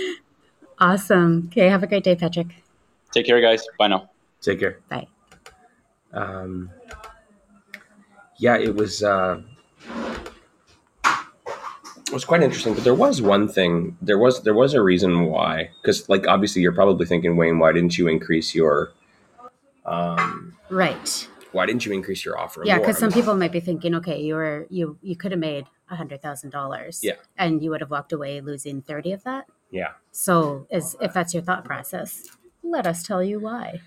[0.80, 1.50] Awesome.
[1.52, 2.48] Okay, have a great day, Patrick.
[3.12, 3.64] Take care, guys.
[3.80, 4.10] Bye now.
[4.42, 4.80] Take care.
[4.90, 5.08] Bye.
[6.14, 6.70] Um,
[8.38, 9.02] yeah, it was.
[9.04, 9.42] Uh,
[12.08, 13.98] it was quite interesting, but there was one thing.
[14.02, 17.72] There was there was a reason why, because like obviously you're probably thinking, Wayne, why
[17.72, 18.92] didn't you increase your,
[19.86, 21.28] um, Right.
[21.52, 22.62] why didn't you increase your offer?
[22.66, 25.66] Yeah, because some people might be thinking, okay, you were you you could have made
[25.90, 27.16] a hundred thousand dollars, Yeah.
[27.38, 29.46] and you would have walked away losing thirty of that.
[29.72, 29.94] Yeah.
[30.12, 32.28] So, is if that's your thought process,
[32.64, 33.82] let us tell you why.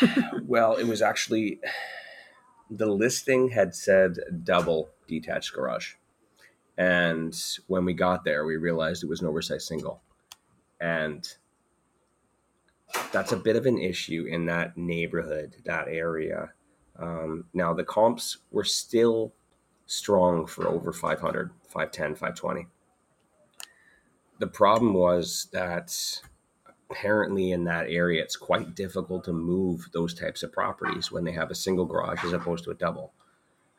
[0.46, 1.60] Well, it was actually
[2.70, 5.94] the listing had said double detached garage.
[6.80, 10.00] And when we got there, we realized it was an oversized single.
[10.80, 11.28] And
[13.12, 16.54] that's a bit of an issue in that neighborhood, that area.
[16.98, 19.34] Um, now, the comps were still
[19.84, 22.66] strong for over 500, 510, 520.
[24.38, 25.94] The problem was that
[26.90, 31.32] apparently in that area it's quite difficult to move those types of properties when they
[31.32, 33.12] have a single garage as opposed to a double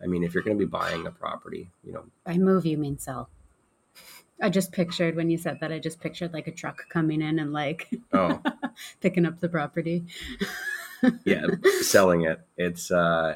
[0.04, 2.78] i mean if you're going to be buying a property you know By move, you
[2.78, 3.30] mean sell.
[4.42, 5.72] I just pictured when you said that.
[5.72, 8.42] I just pictured like a truck coming in and like oh
[9.02, 10.06] picking up the property.
[11.26, 11.46] yeah
[11.82, 13.36] selling it it's uh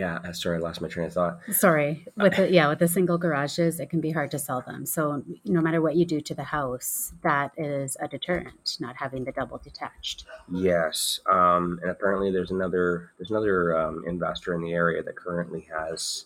[0.00, 2.88] yeah uh, sorry i lost my train of thought Sorry, with the, yeah, with the
[2.88, 4.86] single garages, it can be hard to sell them.
[4.86, 8.78] So no matter what you do to the house, that is a deterrent.
[8.80, 10.24] Not having the double detached.
[10.50, 12.86] yes um and apparently there's another
[13.18, 16.24] there's another um, investor in the area that currently has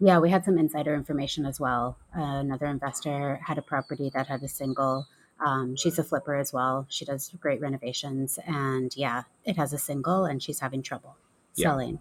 [0.00, 1.84] Yeah, we had some insider information as well.
[2.18, 5.06] Uh, another investor had a property that had a single.
[5.46, 6.86] Um, she's a flipper as well.
[6.88, 11.14] She does great renovations, and yeah, it has a single, and she's having trouble
[11.54, 11.68] Yeah.
[11.68, 11.98] selling.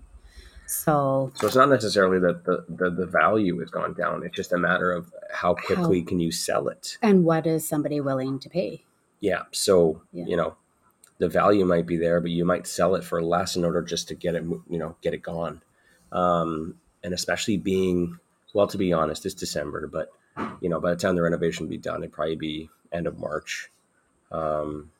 [0.66, 4.52] So so it's not necessarily that the, the the value has gone down it's just
[4.52, 8.50] a matter of how quickly can you sell it and what is somebody willing to
[8.50, 8.84] pay?
[9.20, 9.44] Yeah.
[9.52, 10.26] So, Yeah.
[10.28, 10.56] you know,
[11.18, 14.08] the value might be there, but you might sell it for less in order just
[14.10, 15.62] to get it, you know, get it gone.
[16.12, 18.20] Um, and especially being,
[18.54, 20.12] well, to be honest, it's December, but,
[20.62, 23.72] you know, by the time the renovation be done, it'd probably be end of March.
[24.32, 24.92] Um,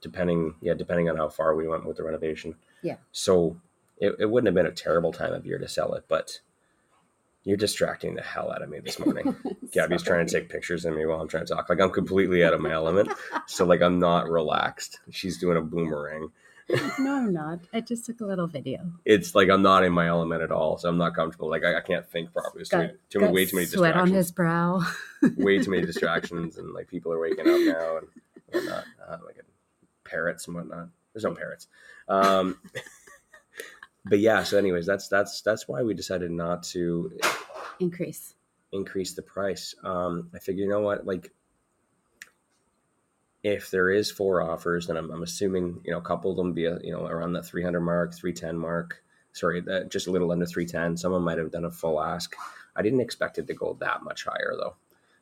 [0.00, 2.54] depending, yeah, depending on how far we went with the renovation.
[2.82, 2.96] Yeah.
[3.12, 3.56] So
[4.00, 6.40] it, it wouldn't have been a terrible time of year to sell it, but
[7.44, 9.34] you're distracting the hell out of me this morning.
[9.72, 11.68] Gabby's trying to take pictures of me while I'm trying to talk.
[11.68, 13.10] Like I'm completely out of my element.
[13.46, 14.98] So like I'm not relaxed.
[15.10, 16.30] She's doing a boomerang.
[16.98, 17.60] no, I'm not.
[17.72, 18.80] I just took a little video.
[19.06, 20.76] It's like I'm not in my element at all.
[20.76, 21.48] So I'm not comfortable.
[21.48, 22.60] Like I, I can't think properly.
[22.60, 24.82] It's too, Got, too many, got way too many sweat on his brow.
[25.38, 28.06] way too many distractions, and like people are waking up now and
[28.52, 28.84] whatnot.
[29.08, 29.36] Uh, like
[30.04, 30.88] parrots and whatnot.
[31.14, 31.68] There's no parrots.
[32.08, 32.58] Um,
[34.08, 34.42] but yeah.
[34.42, 37.12] So, anyways, that's that's that's why we decided not to
[37.80, 38.34] Increase.
[38.72, 39.74] increase the price.
[39.84, 41.32] Um, I figure, you know what, like
[43.42, 46.52] if there is four offers, then I'm, I'm assuming, you know, a couple of them
[46.54, 50.32] be, a, you know, around that 300 mark, 310 mark, sorry, that just a little
[50.32, 50.96] under 310.
[50.96, 52.34] Someone might have done a full ask.
[52.74, 54.74] I didn't expect it to go that much higher though.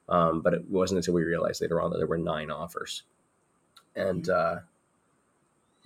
[0.09, 3.03] Um, but it wasn't until we realized later on that there were nine offers.
[3.95, 4.57] And, uh,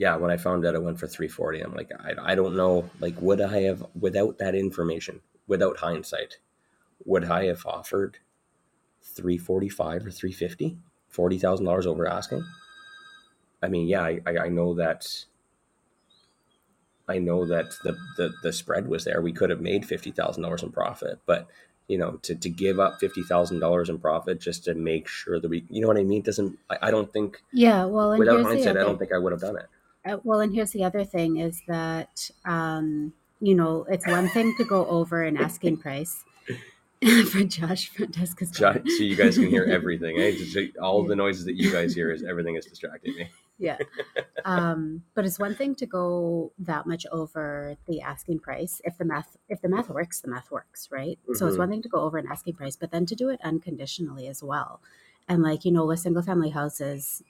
[0.00, 2.88] yeah, when I found out it went for 340, I'm like, I, I don't know.
[3.00, 6.38] Like, would I have, without that information, without hindsight,
[7.04, 8.16] would I have offered
[9.02, 10.78] 345 or 350
[11.14, 12.46] $40,000 over asking?
[13.62, 15.06] I mean yeah I, I I know that
[17.06, 19.20] I know that the, the the spread was there.
[19.20, 21.46] We could have made $50,000 in profit but
[21.88, 25.66] you know to, to give up $50,000 in profit just to make sure that we
[25.68, 26.22] you know what I mean?
[26.22, 29.42] Doesn't I, I don't think Yeah, well, without hindsight I don't think I would have
[29.42, 29.68] done it
[30.04, 34.54] Uh, well, and here's the other thing is that, um, you know, it's one thing
[34.56, 36.24] to go over an asking price
[37.30, 40.32] for Josh desk is so, you guys can hear everything eh?
[40.80, 43.76] All the noises that you guys hear is everything is distracting me yeah.
[44.46, 48.80] Um, but it's one thing to go that much over the asking price.
[48.84, 51.18] If the math if the math works, the math works, right?
[51.34, 51.58] So it's Mhm.
[51.58, 54.42] one thing to go over an asking price, but then to do it unconditionally as
[54.42, 54.80] well.
[55.30, 57.22] And like, you know, with single family houses,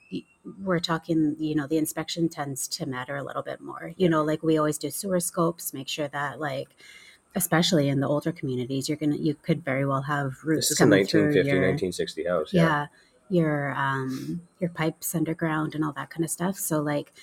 [0.63, 3.93] we're talking, you know, the inspection tends to matter a little bit more.
[3.95, 6.69] You know, like we always do sewer scopes, make sure that like
[7.35, 10.79] especially in the older communities, you're gonna you could very well have roofs This is
[10.79, 12.53] a coming through 1950, your 1960 house.
[12.53, 12.61] yeah.
[12.63, 12.87] Yeah.
[13.29, 17.13] your um your pipes underground and all that kind of stuff so like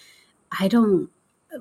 [0.59, 1.11] i don't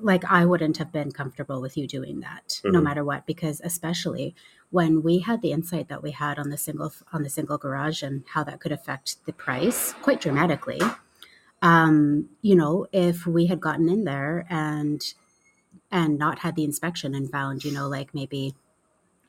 [0.00, 2.84] like i wouldn't have been comfortable with you doing that no Mhm.
[2.84, 4.34] matter what because especially
[4.70, 8.02] when we had the insight that we had on the single on the single garage
[8.02, 10.80] and how that could affect the price quite dramatically
[11.62, 15.14] um you know if we had gotten in there and
[15.90, 18.54] and not had the inspection and found you know like maybe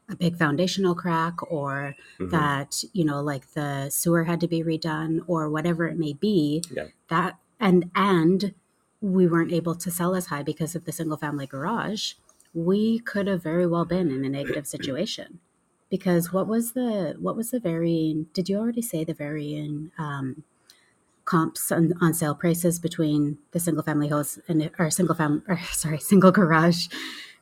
[0.09, 2.31] a big foundational crack or Mhm.
[2.31, 6.63] that you know like the sewer had to be redone or whatever it may be
[6.71, 6.87] Yeah.
[7.09, 8.53] that and and
[9.01, 12.13] we weren't able to sell as high because of the single family garage
[12.53, 15.39] we could have very well been in a negative situation
[15.89, 20.43] because what was the what was the varying did you already say the varying um,
[21.25, 25.59] comps on, on sale prices between the single family house and or single family or
[25.71, 26.88] sorry single garage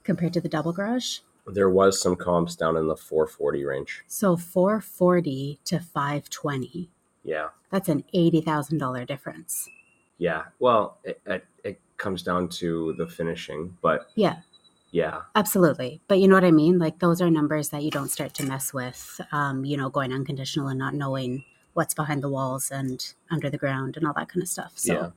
[0.04, 4.04] compared to the double garage There was some comps down in the 440 range.
[4.08, 6.90] so 440 to 520
[7.24, 7.50] Yeah.
[7.72, 9.70] that's an $80,000 difference
[10.18, 10.44] Yeah.
[10.60, 14.38] Well, it, it, it comes down to the finishing, but yeah
[14.92, 15.22] yeah.
[15.36, 18.34] absolutely but you know what i mean like those are numbers that you don't start
[18.34, 22.72] to mess with um, you know going unconditional and not knowing what's behind the walls
[22.72, 25.10] and under the ground and all that kind of stuff so Yeah.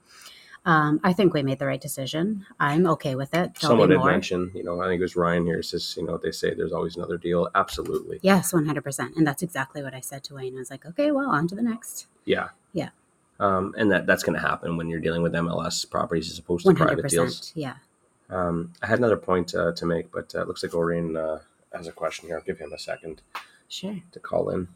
[0.67, 4.05] um, i think we made the right decision i'm okay with it There'll Someone did
[4.05, 6.73] mention, you know, I think it was Ryan here says, you know, they say there's
[6.73, 7.49] always another deal.
[7.55, 8.19] Absolutely.
[8.23, 11.31] yes 100% and that's exactly what i said to wayne i was like okay well
[11.31, 12.49] on to the next Yeah.
[12.73, 12.91] Yeah.
[13.41, 16.67] Um, and that that's going to happen when you're dealing with MLS properties as opposed
[16.67, 17.53] to private 100% deals.
[17.55, 17.77] yeah
[18.29, 21.39] Um, I had another point uh, to make, but uh, it looks like Orion uh,
[21.73, 22.37] has a question here.
[22.37, 23.23] I'll give him a second
[23.69, 24.69] sure to call in.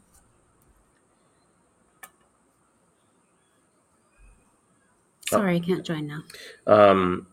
[5.31, 5.37] Oh.
[5.37, 6.21] sorry i can't join now
[6.67, 7.25] Um,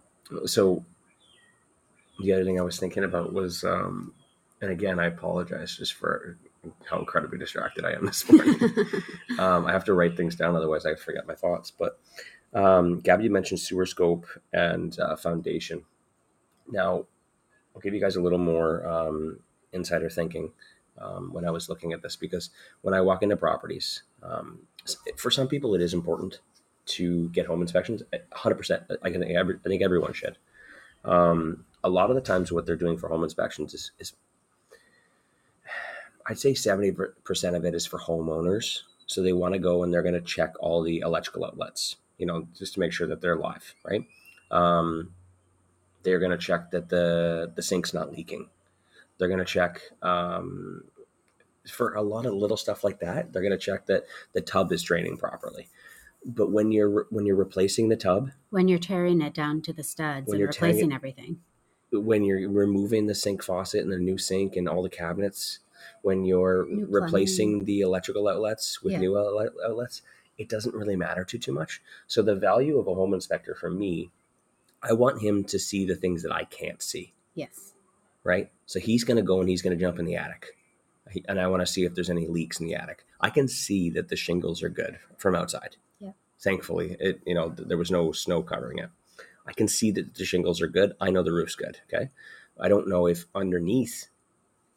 [0.47, 0.83] so
[2.21, 4.15] the other thing I was thinking about was, um,
[4.61, 6.39] and again, I apologize just for
[6.85, 8.59] how incredibly distracted I am this morning.
[9.39, 11.71] um, I have to write things down, otherwise I forget my thoughts.
[11.71, 11.99] But
[12.55, 15.85] um, Gabby, you mentioned sewer scope and uh, foundation.
[16.71, 17.07] Now,
[17.75, 19.41] I'll give you guys a little more um,
[19.73, 20.53] insider thinking
[20.99, 22.51] um, when I was looking at this because
[22.83, 24.61] when I walk into properties, um,
[25.17, 26.41] for some people it is important
[26.85, 28.03] to get home inspections.
[28.13, 28.97] 100%.
[29.03, 30.37] I think, every, I think everyone should.
[31.05, 34.13] Um, a lot of the times, what they're doing for home inspections is, is
[36.27, 38.81] I'd say 70% of it is for homeowners.
[39.07, 42.27] So they want to go and they're going to check all the electrical outlets, you
[42.27, 44.07] know, just to make sure that they're live, right?
[44.51, 45.13] Um,
[46.03, 48.49] they're going to check that the, the sink's not leaking.
[49.19, 50.85] They're going to check um,
[51.69, 53.33] for a lot of little stuff like that.
[53.33, 55.69] They're going to check that the tub is draining properly.
[56.25, 59.83] But when you're when you're replacing the tub, when you're tearing it down to the
[59.83, 61.41] studs and replacing it- everything
[61.93, 65.59] when you're removing the sink faucet and the new sink and all the cabinets,
[66.03, 69.01] when you're New replacing the electrical outlets with Yeah.
[69.01, 70.03] new outlet, outlets,
[70.39, 71.83] it doesn't really matter too too much.
[72.07, 74.11] So the value of a home inspector for me,
[74.83, 77.73] I want him to see the things that I can't see, yes
[78.25, 78.51] right?
[78.67, 80.57] So he's going to go and he's going to jump in the attic.
[81.29, 83.05] And I want to see if there's any leaks in the attic.
[83.21, 85.77] I can see that the shingles are good from outside.
[85.99, 86.13] Yeah.
[86.41, 88.89] Thankfully, it you know there was no snow covering it.
[89.47, 90.95] I can see that the shingles are good.
[91.01, 91.81] I know the roof's good.
[91.93, 92.11] Okay.
[92.59, 94.09] I don't know if underneath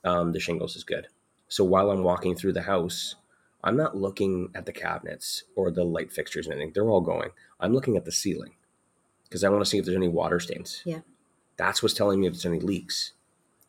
[0.05, 1.07] um, the shingles is good.
[1.47, 3.15] So while I'm walking through the house,
[3.63, 6.71] I'm not looking at the cabinets or the light fixtures and anything.
[6.73, 7.31] They're all going.
[7.59, 8.53] I'm looking at the ceiling
[9.23, 10.81] because I want to see if there's any water stains.
[10.85, 10.99] Yeah.
[11.57, 13.13] That's what's telling me if there's any leaks,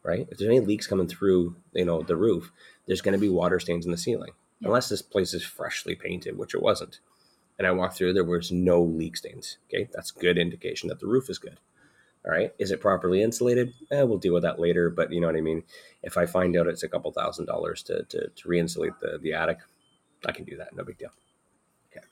[0.02, 0.28] right?
[0.30, 2.52] If there's any leaks coming through, you know, the roof,
[2.86, 4.32] there's going to be water stains in the ceiling.
[4.60, 4.68] Yeah.
[4.68, 7.00] Unless this place is freshly painted, which it wasn't.
[7.58, 9.56] And I walked through, there was no leak stains.
[9.68, 9.88] Okay.
[9.94, 11.58] That's good indication that the roof is good.
[12.26, 12.52] All right.
[12.58, 13.72] Is it properly insulated?
[13.92, 14.90] Eh, we'll deal with that later.
[14.90, 15.62] But you know what I mean?
[16.02, 19.32] If I find out it's a couple thousand dollars to, to, to re-insulate the, the
[19.32, 19.58] attic,
[20.24, 20.74] I can do that.
[20.74, 21.10] No big deal.
[21.92, 22.04] Okay.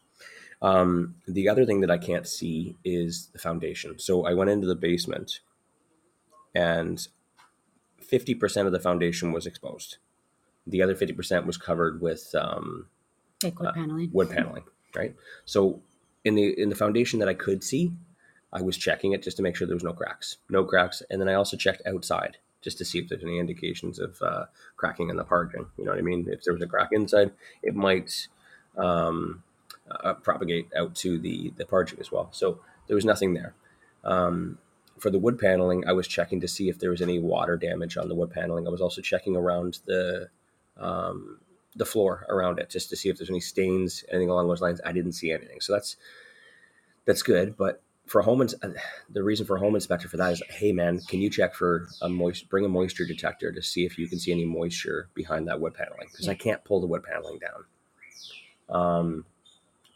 [0.62, 3.98] Um, the other thing that I can't see is the foundation.
[3.98, 5.40] So I went into the basement
[6.54, 7.08] and
[8.00, 9.96] 50% of the foundation was exposed.
[10.66, 12.86] The other 50% was covered with um,
[13.40, 14.10] Fake wood Uh, paneling.
[14.12, 15.14] wood paneling, right?
[15.44, 15.82] So
[16.24, 17.92] in the in the foundation that I could see,
[18.54, 21.20] I was checking it just to make sure there was no cracks, no cracks, and
[21.20, 24.44] then I also checked outside just to see if there's any indications of uh,
[24.76, 25.66] cracking in the parging.
[25.76, 26.26] You know what I mean?
[26.30, 27.32] If there was a crack inside,
[27.62, 28.28] it might
[28.78, 29.42] um,
[29.90, 32.28] uh, propagate out to the the parging as well.
[32.32, 33.54] So there was nothing there.
[34.04, 34.58] Um,
[34.98, 37.96] for the wood paneling, I was checking to see if there was any water damage
[37.96, 38.66] on the wood paneling.
[38.66, 40.28] I was also checking around the
[40.76, 41.40] um,
[41.76, 44.80] the floor around it just to see if there's any stains, anything along those lines.
[44.84, 45.96] I didn't see anything, so that's
[47.04, 47.56] that's good.
[47.56, 48.72] But for home, ins- uh,
[49.10, 52.08] the reason for home inspector for that is, hey man, can you check for a
[52.08, 55.60] moist, bring a moisture detector to see if you can see any moisture behind that
[55.60, 57.64] wood paneling because I can't pull the wood paneling down.
[58.68, 59.24] Um,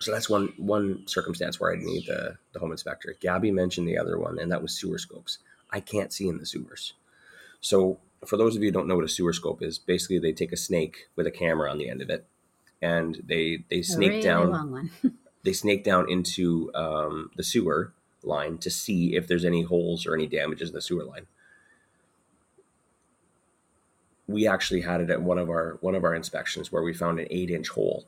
[0.00, 3.14] so that's one one circumstance where i'd need the the home inspector.
[3.20, 5.38] Gabby mentioned the other one, and that was sewer scopes.
[5.70, 6.94] I can't see in the sewers.
[7.60, 10.32] So for those of you who don't know what a sewer scope is, basically they
[10.32, 12.26] take a snake with a camera on the end of it,
[12.80, 14.90] and they they snake really down long one.
[15.42, 17.92] they snake down into um, the sewer
[18.22, 21.26] line to see if there's any holes or any damages in the sewer line.
[24.26, 27.18] We actually had it at one of our one of our inspections where we found
[27.18, 28.06] an eight inch hole.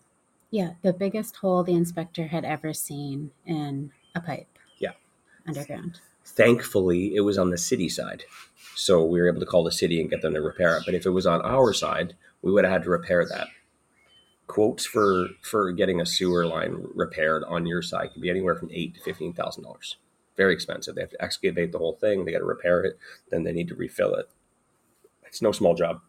[0.50, 4.48] yeah, the biggest hole the inspector had ever seen in a pipe.
[4.78, 4.92] Yeah.
[5.46, 6.00] Underground.
[6.24, 8.24] Thankfully, it was on the city side,
[8.74, 10.82] so we were able to call the city and get them to repair it.
[10.84, 13.48] But if it was on our side, we would have had to repair that.
[14.50, 18.68] Quotes for for getting a sewer line repaired on your side can be anywhere from
[18.72, 19.96] eight to fifteen thousand dollars.
[20.36, 20.96] Very expensive.
[20.96, 22.24] They have to excavate the whole thing.
[22.24, 22.98] They got to repair it.
[23.30, 24.28] Then they need to refill it.
[25.24, 26.00] It's no small job.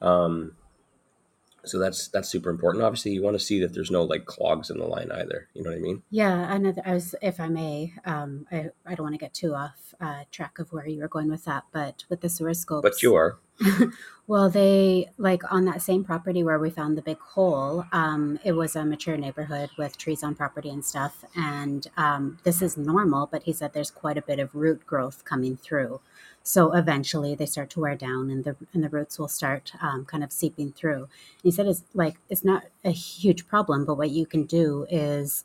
[0.00, 0.54] Um,
[1.64, 2.84] so that's that's super important.
[2.84, 5.48] Obviously, you want to see that there's no like clogs in the line either.
[5.54, 6.02] You know what I mean?
[6.10, 6.82] Yeah, another.
[6.84, 10.24] I was, if I may, um, I, I don't want to get too off uh,
[10.30, 13.14] track of where you were going with that, but with the sewer scopes, But you
[13.14, 13.38] are.
[14.28, 17.86] Well, they like on that same property where we found the big hole.
[17.92, 22.60] Um, it was a mature neighborhood with trees on property and stuff, and um, this
[22.60, 23.26] is normal.
[23.26, 26.02] But he said there's quite a bit of root growth coming through,
[26.48, 30.06] so eventually they start to wear down, and the and the roots will start um,
[30.06, 31.02] kind of seeping through.
[31.02, 34.86] And he said it's like it's not a huge problem, but what you can do
[34.88, 35.44] is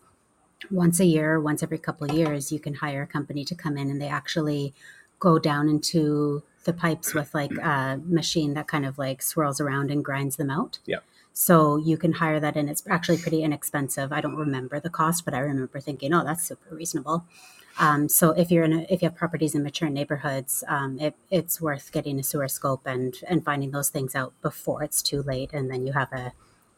[0.71, 3.77] once a year, once every couple of years, you can hire a company to come
[3.77, 4.73] in and they actually
[5.19, 9.91] go down into the pipes with like a machine that kind of like swirls around
[9.91, 10.79] and grinds them out.
[10.85, 10.99] Yeah.
[11.33, 14.13] So you can hire that and it's actually pretty inexpensive.
[14.13, 17.25] I don't remember the cost, but I remember thinking, oh, that's super reasonable.
[17.79, 21.15] Um, so if you're in a, if you have properties in mature neighborhoods, um, it,
[21.31, 25.23] it's worth getting a sewer scope and and finding those things out before it's too
[25.23, 26.33] late, and then you have a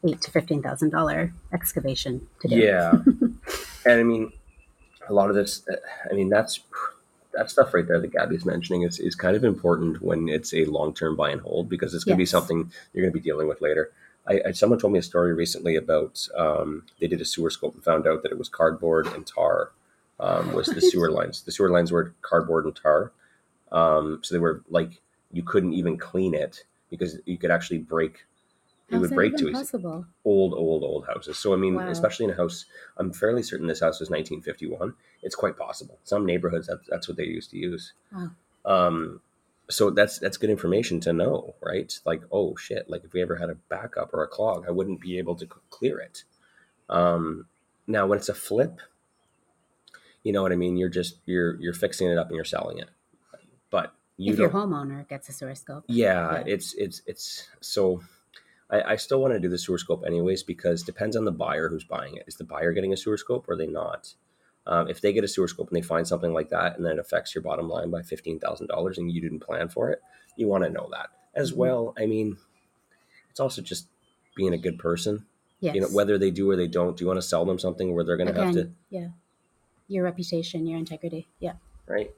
[0.07, 2.55] eight to fifteen thousand dollar excavation to do.
[2.55, 2.91] Yeah,
[3.85, 4.31] and I mean,
[5.09, 5.67] a lot of this.
[6.09, 6.61] I mean, that's
[7.33, 10.65] that stuff right there that Gabby's mentioning is, is kind of important when it's a
[10.65, 13.23] long term buy and hold because it's going to be something you're going to be
[13.23, 13.91] dealing with later.
[14.27, 17.75] I, I someone told me a story recently about um, they did a sewer scope
[17.75, 19.71] and found out that it was cardboard and tar
[20.19, 21.41] um, was the sewer lines.
[21.43, 23.11] The sewer lines were cardboard and tar,
[23.71, 25.01] um, so they were like
[25.31, 28.25] you couldn't even clean it because you could actually break.
[28.87, 30.05] It How's would that break too possible?
[30.23, 31.37] old, old, old houses.
[31.39, 31.87] So I mean, Wow.
[31.89, 32.65] especially in a house,
[32.97, 34.93] I'm fairly certain this house was 1951.
[35.23, 35.97] It's quite possible.
[36.03, 37.93] Some neighborhoods that, that's what they used to use.
[38.13, 38.29] Wow.
[38.63, 39.21] Um,
[39.69, 41.99] so that's that's good information to know, right?
[42.05, 42.87] Like, oh shit!
[42.87, 45.47] Like if we ever had a backup or a clog, I wouldn't be able to
[45.71, 46.23] clear it.
[46.87, 47.47] Um,
[47.87, 48.79] now, when it's a flip,
[50.25, 50.75] you know what I mean.
[50.75, 52.89] You're just you're you're fixing it up and you're selling it,
[53.69, 55.85] but you if your homeowner gets a sewer scope.
[55.87, 56.43] Yeah, Yeah.
[56.47, 58.01] it's it's it's so.
[58.69, 61.69] I, I still want to do the sewer scope anyways because depends on the buyer
[61.69, 62.23] who's buying it.
[62.27, 64.15] Is the buyer getting a sewer scope or are they not?
[64.65, 66.93] Um, if they get a sewer scope and they find something like that and then
[66.93, 70.01] it affects your bottom line by fifteen thousand dollars and you didn't plan for it,
[70.35, 71.57] you want to know that as Mhm.
[71.57, 71.93] well.
[71.99, 72.37] I mean,
[73.29, 73.87] it's also just
[74.35, 75.25] being a good person.
[75.59, 75.75] Yes.
[75.75, 76.97] You know, whether they do or they don't.
[76.97, 79.09] Do you want to sell them something where they're going to have to yeah.
[79.87, 81.27] Your reputation, your integrity.
[81.39, 81.53] Yeah.
[81.87, 82.11] right?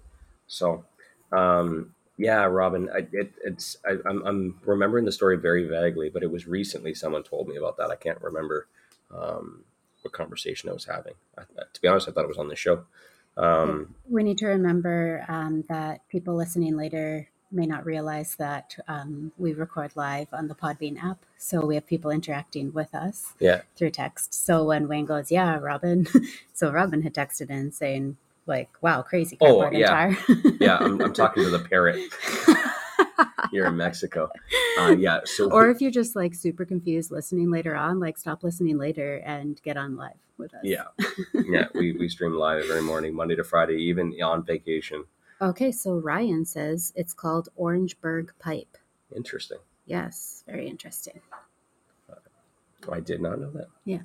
[0.47, 0.86] So,
[1.32, 6.24] um, yeah, Robin, I, it, it's I, I'm I'm remembering the story very vaguely, but
[6.24, 7.91] it was recently someone told me about that.
[7.91, 8.68] I can't remember
[9.13, 9.63] um,
[10.01, 11.13] what conversation I was having.
[11.38, 12.86] I, to be honest, I thought it was on the show.
[13.38, 19.31] Um, We need to remember um, that people listening later may not realize that um,
[19.37, 21.19] we record live on the Podbean app.
[21.37, 24.33] So we have people interacting with us yeah, through text.
[24.33, 26.07] So when Wayne goes, Yeah, Robin.
[26.53, 30.15] so Robin had texted in saying, like, wow, crazy Oh, yeah.
[30.59, 31.99] yeah, I'm, I'm talking to the parrot
[33.51, 34.29] here in Mexico.
[34.79, 38.43] Uh, yeah, so or if you're just like super confused listening later on, like stop
[38.43, 40.61] listening later and get on live with us.
[40.63, 40.83] yeah,
[41.33, 45.03] yeah, we we stream live every morning, Monday to Friday, even on vacation.
[45.41, 48.77] Okay, so Ryan says it's called Orangeburg Pipe.
[49.15, 49.59] Interesting.
[49.85, 51.21] Yes, very interesting.
[52.91, 53.67] I did not know that.
[53.85, 54.01] Yeah.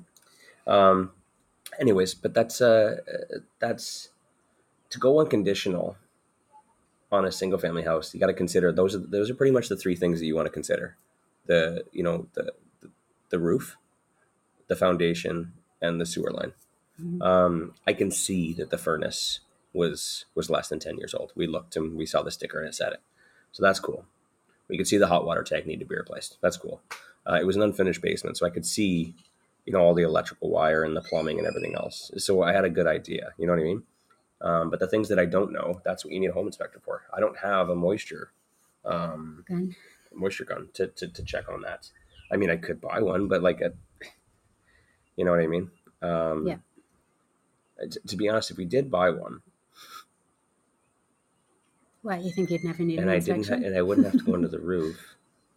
[0.67, 1.11] Um.
[1.79, 2.97] Anyways, but that's uh
[3.59, 4.09] that's
[4.91, 5.97] to go unconditional
[7.11, 8.13] on a single family house.
[8.13, 10.35] You got to consider those are those are pretty much the three things that you
[10.35, 10.97] want to consider.
[11.45, 12.89] The you know the the,
[13.29, 13.77] the roof,
[14.67, 16.53] the foundation, and the sewer line.
[17.01, 17.21] Mhm.
[17.21, 19.39] Um, I can see that the furnace
[19.73, 21.31] was was less than ten years old.
[21.35, 23.01] We looked and we saw the sticker and it said it,
[23.51, 24.05] so that's cool.
[24.69, 26.37] We could see the hot water tank needed to be replaced.
[26.41, 26.81] That's cool.
[27.27, 29.13] Uh, it was an unfinished basement, so I could see,
[29.65, 32.11] you know, all the electrical wire and the plumbing and everything else.
[32.17, 33.33] So I had a good idea.
[33.37, 33.83] You know what I mean?
[34.41, 36.79] Um, but the things that I don't know, that's what you need a home inspector
[36.83, 37.03] for.
[37.13, 38.31] I don't have a moisture
[38.83, 39.75] um, Gun.
[40.13, 41.89] moisture gun to, to, to check on that.
[42.31, 43.71] I mean, I could buy one, but like, a,
[45.15, 45.71] you know what I mean?
[46.01, 46.57] Um, Yeah.
[47.89, 49.41] t- To be honest, if we did buy one,
[52.03, 54.17] What you think you'd never need and an I didn't, ha- and I wouldn't have
[54.17, 55.15] to go into the roof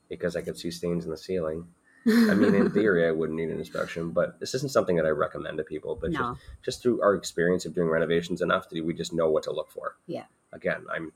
[0.08, 1.66] because I could see stains in the ceiling.
[2.08, 5.08] I mean, in theory, I wouldn't need an inspection, but this isn't something that I
[5.08, 5.96] recommend to people.
[6.00, 6.36] But just, no.
[6.64, 9.72] just through our experience of doing renovations enough that we just know what to look
[9.72, 9.96] for.
[10.06, 10.24] Yeah.
[10.52, 11.12] Again, I'm.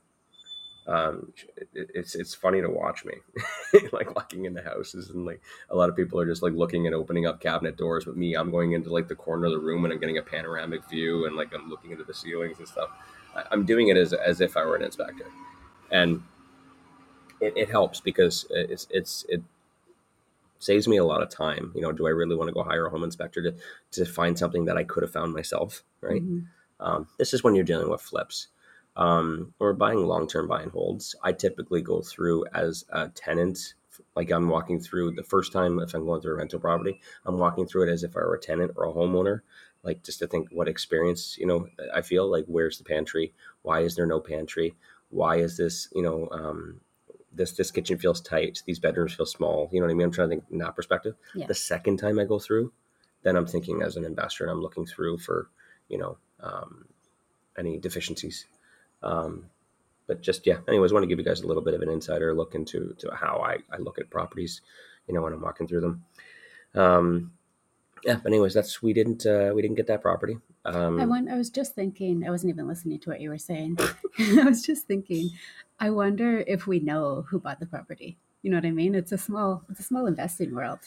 [0.87, 3.13] Um, it, it's it's funny to watch me,
[3.93, 6.95] like walking into houses and like a lot of people are just like looking and
[6.95, 9.85] opening up cabinet doors, but me, I'm going into like the corner of the room
[9.85, 12.89] and I'm getting a panoramic view and like I'm looking into the ceilings and stuff.
[13.51, 15.25] I'm doing it as as if I were an inspector,
[15.91, 16.21] and
[17.39, 19.41] it, it helps because it's it's it
[20.59, 21.71] saves me a lot of time.
[21.75, 23.55] You know, do I really want to go hire a home inspector to
[23.91, 25.83] to find something that I could have found myself?
[26.01, 26.21] Right.
[26.23, 26.45] Mhm.
[26.79, 28.47] Um, this is when you're dealing with flips.
[28.97, 31.15] Um, or buying long term buy and holds.
[31.23, 33.75] I typically go through as a tenant,
[34.17, 37.37] like I'm walking through the first time if I'm going through a rental property, I'm
[37.37, 39.41] walking through it as if I were a tenant or a homeowner,
[39.83, 43.33] like just to think what experience, you know, I feel like where's the pantry?
[43.61, 44.75] Why is there no pantry?
[45.09, 46.81] Why is this, you know, um,
[47.33, 49.69] this this kitchen feels tight, these bedrooms feel small.
[49.71, 50.05] You know what I mean?
[50.05, 51.15] I'm trying to think in that perspective.
[51.33, 51.47] Yeah.
[51.47, 52.71] The second time I go through,
[53.23, 55.49] then I'm thinking as an investor and I'm looking through for,
[55.87, 56.85] you know, um,
[57.57, 58.45] any deficiencies.
[59.03, 59.45] Um,
[60.07, 61.89] but just yeah, anyways, I want to give you guys a little bit of an
[61.89, 64.61] insider look into to how I, I look at properties,
[65.07, 66.03] you know, when I'm walking through them.
[68.03, 70.37] Yeah, but anyways, that's we didn't uh, we didn't get that property.
[70.65, 73.37] Um, I went, I was just thinking, I wasn't even listening to what you were
[73.37, 73.77] saying.
[74.19, 75.29] I was just thinking,
[75.79, 78.17] I wonder if we know who bought the property.
[78.41, 78.95] You know what I mean?
[78.95, 80.79] It's a small, it's a small investing world.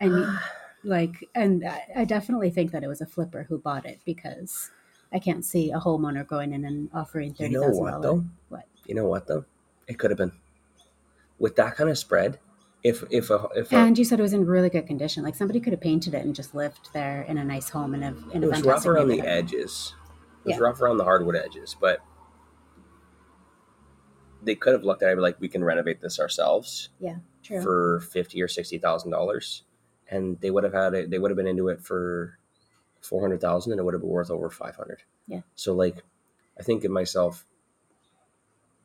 [0.00, 0.38] And
[0.84, 4.70] like, and I, I definitely think that it was a flipper who bought it because
[5.12, 8.24] I can't see a homeowner going in and offering you thirty know what though?
[8.48, 8.64] What?
[8.86, 9.44] You know what though?
[9.86, 10.32] It could have been
[11.38, 12.38] with that kind of spread.
[12.84, 15.24] If if a if a, And you said it was in really good condition.
[15.24, 18.02] Like somebody could have painted it and just lived there in a nice home in
[18.02, 19.94] a in it a was rough around the edges.
[20.44, 20.62] It was Yeah.
[20.62, 22.00] rough around the hardwood edges, but
[24.42, 27.60] they could have looked at it like, we can renovate this ourselves Yeah, True.
[27.60, 29.64] for fifty or sixty thousand dollars,
[30.08, 31.10] and they would have had it.
[31.10, 32.38] They would have been into it for
[33.00, 35.02] four hundred thousand, and it would have been worth over five hundred.
[35.26, 35.40] Yeah.
[35.56, 36.04] So like,
[36.58, 37.44] I think of myself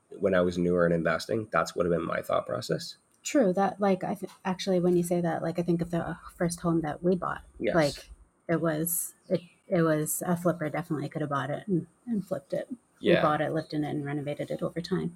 [0.09, 1.47] when I was newer in investing.
[1.51, 2.97] That's would have been my thought process.
[3.23, 3.53] True.
[3.53, 6.15] That like I th- actually when you say that, like I think of the uh,
[6.37, 7.41] first home that we bought.
[7.59, 7.75] Yes.
[7.75, 8.09] Like
[8.49, 12.53] it was it it was a flipper definitely could have bought it and, and flipped
[12.53, 12.67] it.
[13.01, 13.21] We yeah.
[13.21, 15.15] bought it, lived in it, and renovated it over time.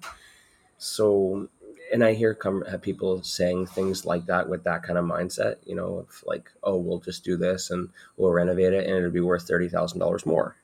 [0.78, 1.48] so
[1.92, 5.56] and i hear come have people saying things like that with that kind of mindset
[5.64, 9.10] you know of like oh we'll just do this and we'll renovate it and it'll
[9.10, 10.56] be worth $30000 more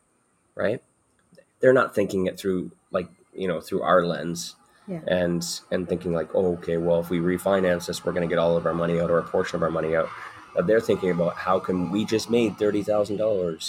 [0.54, 0.82] right
[1.60, 4.54] they're not thinking it through like you know through our lens
[4.86, 5.00] Yeah.
[5.06, 8.38] and and thinking like oh okay well if we refinance this we're going to get
[8.38, 10.08] all of our money out or a portion of our money out
[10.66, 13.18] they're thinking about how can we just made $30000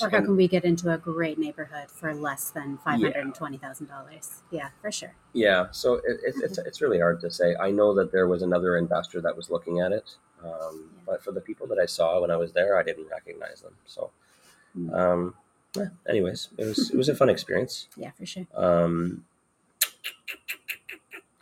[0.03, 3.33] Or how can we get into a great neighborhood for less than five hundred and
[3.33, 4.43] twenty thousand dollars?
[4.51, 5.15] Yeah, for sure.
[5.33, 7.55] Yeah, so it, it, it's it's really hard to say.
[7.59, 11.01] I know that there was another investor that was looking at it, um, Yeah.
[11.07, 13.73] but for the people that I saw when I was there, I didn't recognize them.
[13.87, 14.11] So,
[14.77, 14.93] Mm.
[14.93, 15.33] um,
[15.75, 17.87] yeah, anyways, it was it was a fun experience.
[17.97, 18.45] Yeah, for sure.
[18.53, 19.25] Um,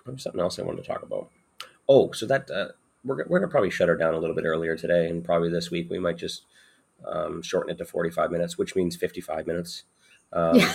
[0.05, 1.29] there was something else I wanted to talk about.
[1.87, 2.69] Oh, so that uh,
[3.03, 5.71] we're we're gonna probably shut her down a little bit earlier today, and probably this
[5.71, 6.43] week we might just
[7.05, 9.83] um, shorten it to forty five minutes, which means fifty five minutes.
[10.31, 10.73] Um, Yeah.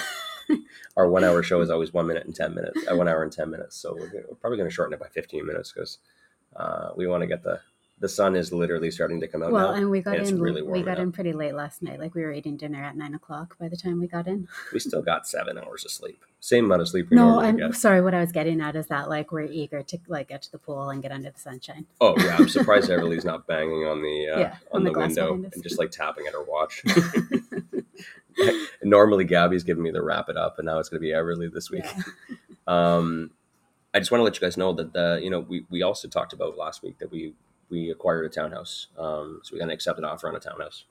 [0.97, 3.33] our one hour show is always one minute and ten minutes, uh, one hour and
[3.33, 3.77] ten minutes.
[3.77, 5.99] So we're, we're probably going to shorten it by fifteen minutes because
[6.57, 7.61] uh, we want to get the
[8.01, 9.79] the sun is literally starting to come out well, now.
[9.79, 10.41] and we got and in.
[10.41, 11.99] really we got in pretty late last night.
[11.99, 14.49] Like we were eating dinner at nine o'clock by the time we got in.
[14.73, 18.01] We still got seven hours of sleep, same amount of sleep we No, I'm sorry.
[18.01, 20.59] What I was getting at is that like we're eager to like get to the
[20.59, 21.87] pool and get under the sunshine.
[22.01, 24.99] Oh yeah, I'm surprised Everly's not banging on the uh, Yeah, on, on the, the
[24.99, 26.85] window and just like tapping at her watch.
[28.83, 31.53] Normally, Gabby's giving me the wrap it up, and now it's going to be Everly
[31.53, 31.85] this week.
[31.85, 32.37] Yeah.
[32.69, 33.33] Um,
[33.95, 36.09] I just want to let you guys know that the you know we, we also
[36.09, 37.35] talked about last week that we
[37.71, 38.89] we acquired a townhouse.
[38.99, 40.85] Um, so we got an accepted an offer on a townhouse.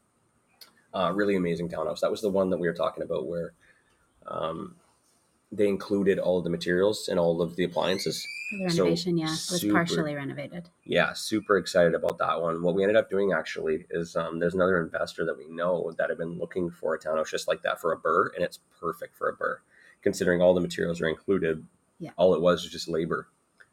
[0.93, 2.01] Uh, really amazing townhouse.
[2.01, 3.53] That was the one that we were talking about where
[4.25, 4.75] um,
[5.51, 8.25] they included all of the materials and all of the appliances.
[8.63, 10.69] The So, renovation, yeah, it was super- partially renovated.
[10.85, 12.61] Yeah, super excited about that one.
[12.63, 16.09] What we ended up doing actually is um, there's another investor that we know that
[16.09, 19.17] had been looking for a townhouse just like that for a burr, and it's perfect
[19.17, 19.59] for a burr,
[20.01, 21.65] considering all the materials are included.
[21.99, 22.11] Yeah.
[22.15, 23.27] All it was was just labor.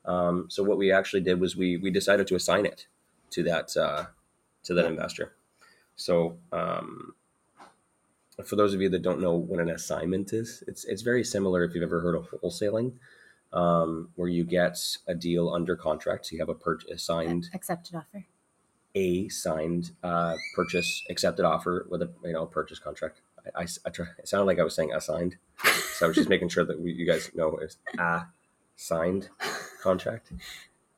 [0.05, 2.87] Um, so what we actually did was we we decided to assign it
[3.35, 4.07] to that uh,
[4.65, 5.35] to that investor.
[5.97, 7.15] So um,
[8.45, 11.65] for those of you that don't know what an assignment is, it's it's very similar
[11.65, 12.95] if you've ever heard of wholesaling,
[13.53, 16.27] um, where you get a deal under contract.
[16.27, 18.25] So you have a per- assigned Accepted offer.
[18.95, 23.21] a signed uh, purchase accepted offer with a you know purchase contract.
[23.55, 25.37] I, I, I try, it sounded like I was saying assigned,
[25.99, 28.27] so I was just making sure that we, you guys know it's a
[28.77, 29.29] signed
[29.83, 30.33] contract.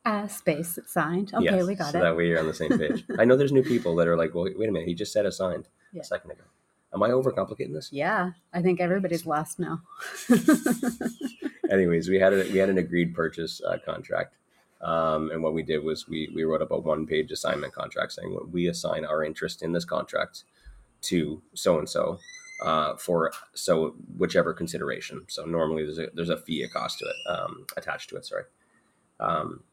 [0.06, 1.32] Uh, space signed.
[1.34, 1.92] Okay, Yes, we got it.
[1.92, 2.02] so it.
[2.02, 3.04] that way you're on the same page.
[3.18, 5.26] I know there's new people that are like, well, wait a minute, he just said
[5.26, 6.02] assigned Yeah.
[6.02, 6.44] a second ago.
[6.94, 7.88] Am I overcomplicating this?
[7.92, 9.82] yeah, I think everybody's lost now.
[11.70, 14.34] anyways, we had a, we had an agreed purchase uh, contract,
[14.80, 18.12] um, and what we did was we we wrote up a one page assignment contract
[18.12, 20.44] saying what we assign our interest in this contract
[21.02, 22.18] to so and so
[22.98, 25.24] for so whichever consideration.
[25.28, 28.24] So normally there's a there's a fee a cost to it um, attached to it.
[28.24, 28.44] Sorry.
[29.18, 29.64] Um,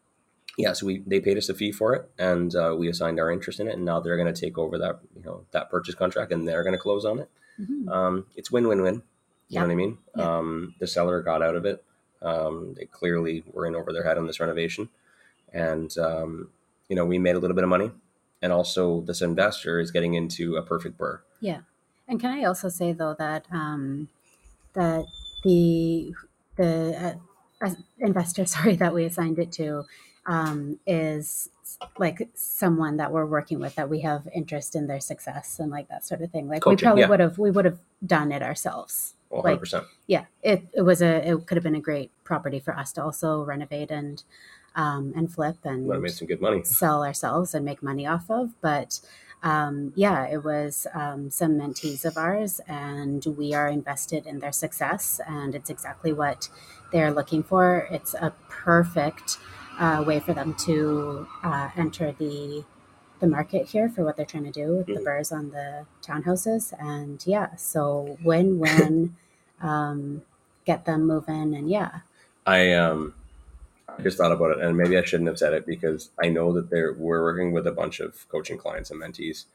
[0.57, 3.31] yeah, so we they paid us a fee for it, and uh, we assigned our
[3.31, 5.95] interest in it, and now they're going to take over that you know that purchase
[5.95, 7.29] contract, and they're going to close on it.
[7.59, 7.89] Mhm.
[7.89, 8.95] Um, it's win win win.
[8.95, 9.01] You
[9.49, 9.59] Yeah.
[9.61, 9.97] know what I mean?
[10.15, 10.37] Yeah.
[10.37, 11.83] Um, the seller got out of it.
[12.21, 14.89] Um, they clearly were in over their head on this renovation,
[15.51, 16.49] and um,
[16.89, 17.91] you know we made a little bit of money,
[18.41, 21.21] and also this investor is getting into a perfect burr.
[21.41, 21.61] Yeah,
[22.07, 24.07] and can I also say though that um,
[24.73, 25.05] that
[25.43, 26.13] the
[26.55, 27.17] the
[27.61, 29.85] uh, investor, sorry, that we assigned it to,
[30.25, 31.49] um, is
[31.97, 35.89] like someone that we're working with that we have interest in their success and like
[35.89, 36.47] that sort of thing.
[36.47, 37.09] Like we probably yeah.
[37.09, 39.13] would have we would have done it ourselves.
[39.31, 39.85] Like, 100%.
[40.05, 43.03] yeah, it, it was a it could have been a great property for us to
[43.03, 44.23] also renovate and
[44.75, 46.63] um, and flip and Would have made some good money.
[46.63, 48.51] sell ourselves and make money off of.
[48.61, 48.99] But
[49.43, 54.53] um, yeah, it was um, some mentees of ours, and we are invested in their
[54.53, 56.49] success, and it's exactly what
[56.91, 57.87] they're looking for.
[57.91, 59.37] It's a perfect
[59.79, 62.63] uh, way for them to uh, enter the
[63.19, 65.03] the market here for what they're trying to do with the Mhm.
[65.05, 66.73] burrs on the townhouses.
[66.79, 69.15] And yeah so win win
[69.61, 70.23] um,
[70.65, 71.99] get them moving and yeah.
[72.45, 73.13] I um
[73.97, 76.51] I just thought about it, and maybe I shouldn't have said it because I know
[76.53, 79.45] that there we're working with a bunch of coaching clients and mentees,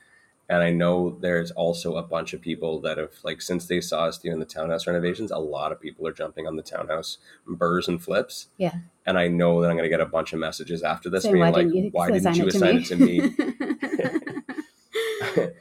[0.48, 4.04] and I know there's also a bunch of people that have like since they saw
[4.04, 7.86] us doing the townhouse renovations, a lot of people are jumping on the townhouse burrs
[7.88, 8.48] and flips.
[8.56, 8.74] Yeah.
[9.04, 11.34] and I know that I'm going to get a bunch of messages after this Saying,
[11.34, 13.34] being why like, didn't "Why didn't you assign it to me?"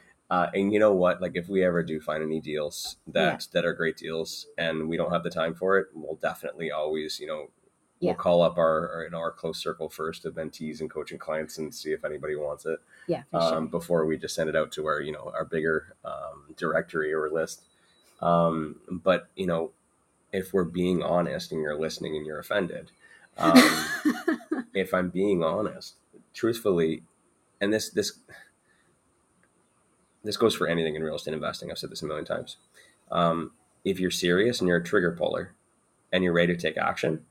[0.30, 1.20] uh, and you know what?
[1.20, 4.96] Like, if we ever do find any deals that that are great deals, and we
[4.96, 7.50] don't have the time for it, we'll definitely always, you know,
[8.00, 8.10] Yeah.
[8.10, 11.18] we'll call up our, our you know our close circle first of mentees and coaching
[11.18, 12.78] clients and see if anybody wants it
[13.08, 13.54] yeah for sure.
[13.54, 17.12] um, before we just send it out to our you know our bigger um, directory
[17.12, 17.62] or list.
[18.20, 19.70] Um, but you know,
[20.32, 22.90] if we're being honest and you're listening and you're offended,
[23.38, 23.62] um,
[24.74, 25.94] if I'm being honest,
[26.34, 27.02] truthfully,
[27.60, 28.18] and this this
[30.24, 31.70] this goes for anything in real estate investing.
[31.70, 32.56] I've said this a million times.
[33.10, 33.52] Um,
[33.84, 35.54] if you're serious and you're a trigger puller,
[36.12, 37.24] and you're ready to take action,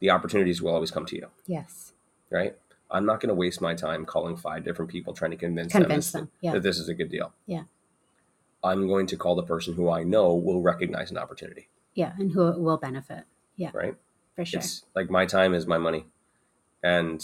[0.00, 1.28] the opportunities will always come to you.
[1.46, 1.92] yes
[2.30, 2.56] Right?
[2.90, 6.10] I'm not going to waste my time calling five different people trying to convince, convince
[6.12, 7.32] them, them yeah that this is a good deal.
[7.46, 7.64] Yeah.
[8.64, 11.68] I'm going to call the person who I know will recognize an opportunity.
[11.94, 13.24] yeah and who will benefit
[13.56, 13.70] Yeah.
[13.74, 13.94] Right?
[14.36, 16.06] for sure It's like my time is my money.
[16.82, 17.20] And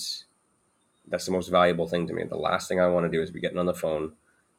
[1.06, 2.24] that's the most valuable thing to me.
[2.24, 4.12] The last thing I want to do is be getting on the phone,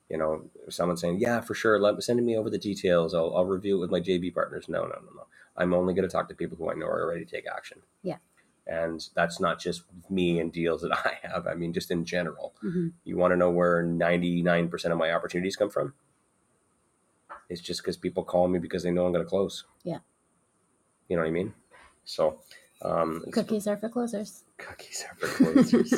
[0.09, 3.13] you know, someone saying, Yeah, for sure, let sending me over the details.
[3.13, 4.70] I'll, I'll review it with my JV partners.
[4.70, 5.26] No, no, no, no.
[5.58, 7.80] I'm only going to talk to people who I know are ready to take action.
[8.03, 8.18] Yeah.
[8.68, 11.47] And that's not just me and deals that I have.
[11.47, 12.53] I mean, just in general.
[12.64, 12.93] Mhm.
[13.03, 15.93] You want to know where 99% of my opportunities come from?
[17.49, 19.66] It's just because people call me because they know I'm going to close.
[19.84, 19.99] Yeah.
[21.08, 21.53] You know what I mean?
[22.06, 22.39] So,
[22.82, 25.93] um, cookies are for closers cookies are for closers.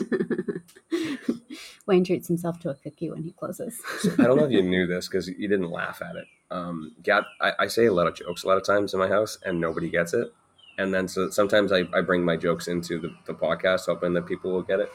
[1.87, 3.81] wayne treats himself to a cookie when he closes
[4.19, 6.27] I don't know if you knew this because you didn't laugh at it.
[6.49, 6.95] Um,
[7.41, 9.59] I, I say a lot of jokes a lot of times in my house, and
[9.59, 10.33] nobody gets it.
[10.77, 14.27] And then so sometimes I, I bring my jokes into the, the podcast, hoping that
[14.27, 14.91] people will get it.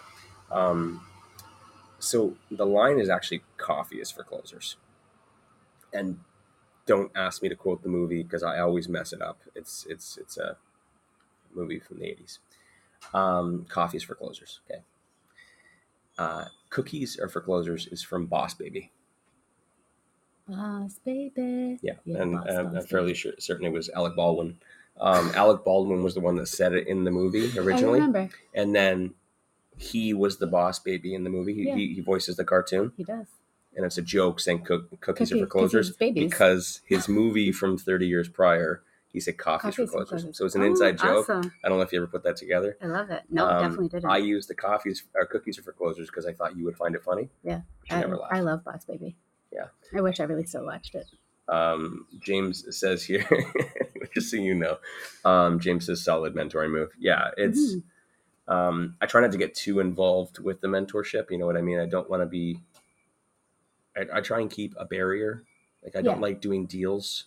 [0.51, 1.05] Um,
[1.99, 4.77] so the line is actually coffee is for closers.
[5.93, 6.21] And
[6.87, 9.41] don't ask me to quote the movie because I always mess it up.
[9.55, 10.57] It's it's it's a
[11.55, 12.39] movie from the eighties.
[13.13, 14.61] Um, coffee is for closers.
[14.71, 14.83] Okay.
[16.19, 18.93] Uh, cookies are for closers is from Boss Baby.
[20.57, 24.15] Boss baby Yeah, Yeah, and, Boss, and Boss I'm fairly sure, certain it was Alec
[24.17, 24.59] Baldwin
[25.01, 28.01] Um, Alec Baldwin was the one that said it in the movie originally.
[28.01, 28.31] I remember.
[28.55, 29.15] and then
[29.79, 31.55] he was the boss baby in the movie.
[31.55, 31.75] He, Yeah.
[31.77, 33.27] he, he voices the cartoon, He does.
[33.75, 37.79] and it's a joke saying cook, cookies are Cookie- for closers because his movie from
[37.79, 40.09] 30 years prior, he said coffees, for Coffees and closers.
[40.25, 40.37] closers.
[40.39, 41.29] So it's an Oh, inside joke.
[41.31, 41.53] Awesome.
[41.65, 42.77] I don't know if you ever put that together.
[42.83, 43.23] I love it.
[43.31, 44.11] No, Um, definitely didn't.
[44.11, 46.95] I used the coffees or cookies are for closers because I thought you would find
[46.95, 47.31] it funny.
[47.43, 48.05] Yeah, I.
[48.31, 49.17] I love Boss Baby.
[49.53, 49.67] Yeah.
[49.97, 51.07] I wish I really still watched it.
[51.49, 53.27] Um, James says here,
[54.15, 54.79] just so you know,
[55.25, 56.91] um, James says solid mentoring move.
[56.99, 57.75] Yeah, it's.
[57.75, 57.83] Mhm.
[58.49, 61.31] Um, I try not to get too involved with the mentorship.
[61.31, 61.79] You know what I mean?
[61.79, 62.59] I don't want to be.
[63.97, 65.45] I, I try and keep a barrier.
[65.83, 67.25] Like I don't like doing deals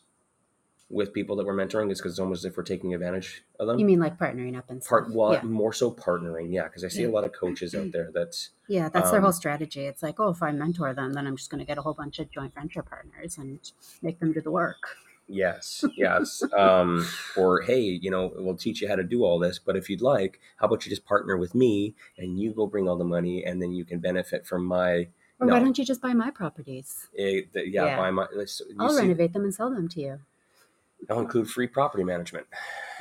[0.89, 1.91] with people that we're mentoring.
[1.91, 3.79] Is because it's almost as if we're taking advantage of them.
[3.79, 4.89] You mean like partnering up and stuff?
[4.89, 5.41] Part well, yeah.
[5.41, 6.53] more so partnering.
[6.53, 9.23] Yeah, because I see a lot of coaches out there that Yeah, that's their Um,
[9.23, 9.85] whole strategy.
[9.85, 11.93] It's like, oh, if I mentor them, then I'm just going to get a whole
[11.93, 13.59] bunch of joint venture partners and
[14.01, 14.97] make them do the work.
[15.27, 16.43] Yes, yes.
[16.55, 17.03] um,
[17.35, 20.01] or hey, you know, we'll teach you how to do all this, but if you'd
[20.03, 23.43] like, how about you just partner with me and you go bring all the money,
[23.43, 25.07] and then you can benefit from my.
[25.39, 27.07] Or why don't you just buy my properties?
[27.17, 27.97] eh, the, yeah, Yeah.
[27.97, 28.27] buy my.
[28.79, 30.19] I'll see, renovate them and sell them to you.
[31.09, 32.47] I'll include free property management.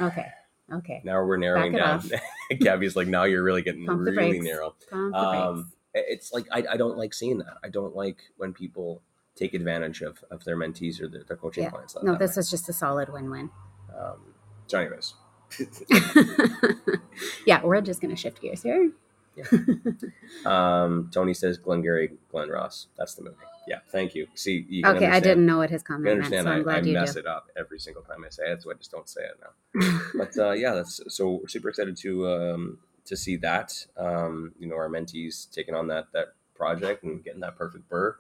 [0.00, 0.26] Okay.
[0.72, 1.02] Okay.
[1.04, 2.02] Now we're narrowing down.
[2.60, 4.74] Gabby's like, now you're really getting Pump really narrow.
[4.92, 7.58] Um, it's like I, I don't like seeing that.
[7.62, 9.02] I don't like when people
[9.36, 11.70] take advantage of, of their mentees or their, their coaching Yeah.
[11.70, 11.96] clients.
[12.02, 12.40] No, this way.
[12.40, 13.50] is just a solid win-win.
[13.96, 14.34] Um,
[14.66, 15.14] so, anyways,
[17.46, 18.90] yeah, we're just going to shift gears here.
[20.46, 22.88] Um, Tony says Glengarry Glen Ross.
[22.98, 23.36] That's the movie.
[23.66, 24.26] Yeah, thank you.
[24.34, 26.60] See, you Okay, I didn't know what his You comment meant, so I'm I, I
[26.60, 27.20] glad you mess do.
[27.20, 30.00] it up every single time I say it, so I just don't say it now.
[30.14, 33.86] but uh, yeah, that's so we're super excited to um, to see that.
[33.96, 38.16] Um, you know, our mentees taking on that that project and getting that perfect burr.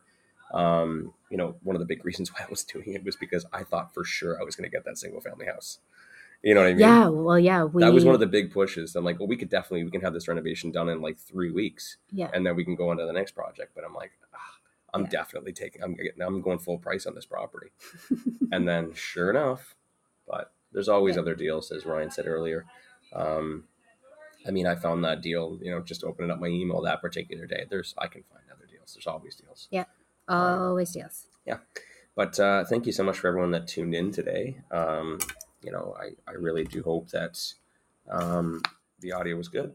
[0.52, 3.44] Um, you know, one of the big reasons why I was doing it was because
[3.52, 5.78] I thought for sure I was going to get that single family house.
[6.44, 6.80] You know what I mean?
[6.80, 7.82] Yeah, well, yeah, we.
[7.82, 8.94] that was one of the big pushes.
[8.96, 11.50] I'm like, well, we could definitely we can have this renovation done in like three
[11.50, 13.72] weeks Yeah, and then we can go on to the next project.
[13.74, 14.12] But I'm like,
[14.92, 15.08] I'm Yeah.
[15.08, 15.82] definitely taking.
[15.82, 16.20] I'm getting.
[16.22, 17.70] I'm going full price on this property.
[18.52, 19.74] and then, sure enough,
[20.28, 21.22] but there's always Yeah.
[21.22, 22.66] other deals, as Ryan said earlier.
[23.14, 23.64] Um,
[24.46, 25.58] I mean, I found that deal.
[25.62, 27.64] You know, just opening up my email that particular day.
[27.70, 28.92] There's, I can find other deals.
[28.94, 29.66] There's always deals.
[29.70, 29.84] Yeah.
[30.28, 31.26] Always deals.
[31.46, 31.58] Yeah.
[32.14, 34.58] But uh, thank you so much for everyone that tuned in today.
[34.70, 35.18] Um,
[35.64, 37.40] you know, I, I really do hope that
[38.10, 38.62] um,
[39.00, 39.74] the audio was good,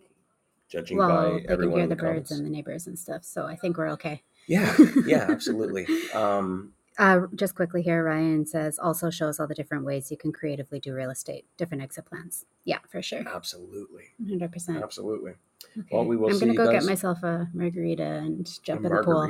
[0.70, 2.32] judging Well, by they can everyone hear in the the, birds comments.
[2.32, 4.24] and the neighbors and stuff, so I think we're okay.
[4.48, 4.76] Yeah,
[5.06, 5.88] yeah, absolutely.
[6.14, 10.32] Um, Uh, just quickly here, Ryan says also shows all the different ways you can
[10.34, 12.46] creatively do real estate, different exit plans.
[12.66, 14.84] Yeah, for sure, absolutely, hundred percent.
[14.84, 15.34] absolutely.
[15.78, 15.88] Okay.
[15.92, 19.04] Well, we will I'm gonna you go get myself a margarita and jump in the
[19.04, 19.24] pool.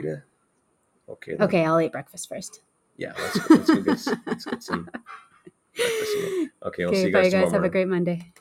[1.10, 1.34] Okay.
[1.36, 1.41] then.
[1.41, 2.62] Okay, I'll eat breakfast first.
[2.97, 4.89] Yeah, let's let's go get, let's get some
[5.76, 6.11] breakfast.
[6.17, 6.51] in.
[6.63, 7.43] Okay, we'll see okay, you bye, guys guys.
[7.43, 7.51] tomorrow.
[7.51, 8.34] Have a great Monday.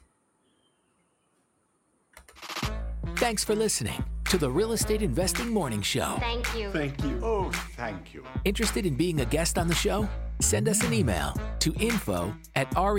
[3.17, 6.17] Thanks for listening to the Real Estate Investing Morning Show.
[6.21, 6.71] Thank you.
[6.71, 7.19] Thank you.
[7.23, 8.25] Oh, thank you.
[8.45, 10.09] Interested in being a guest on the show?
[10.41, 12.77] Send us an email to info at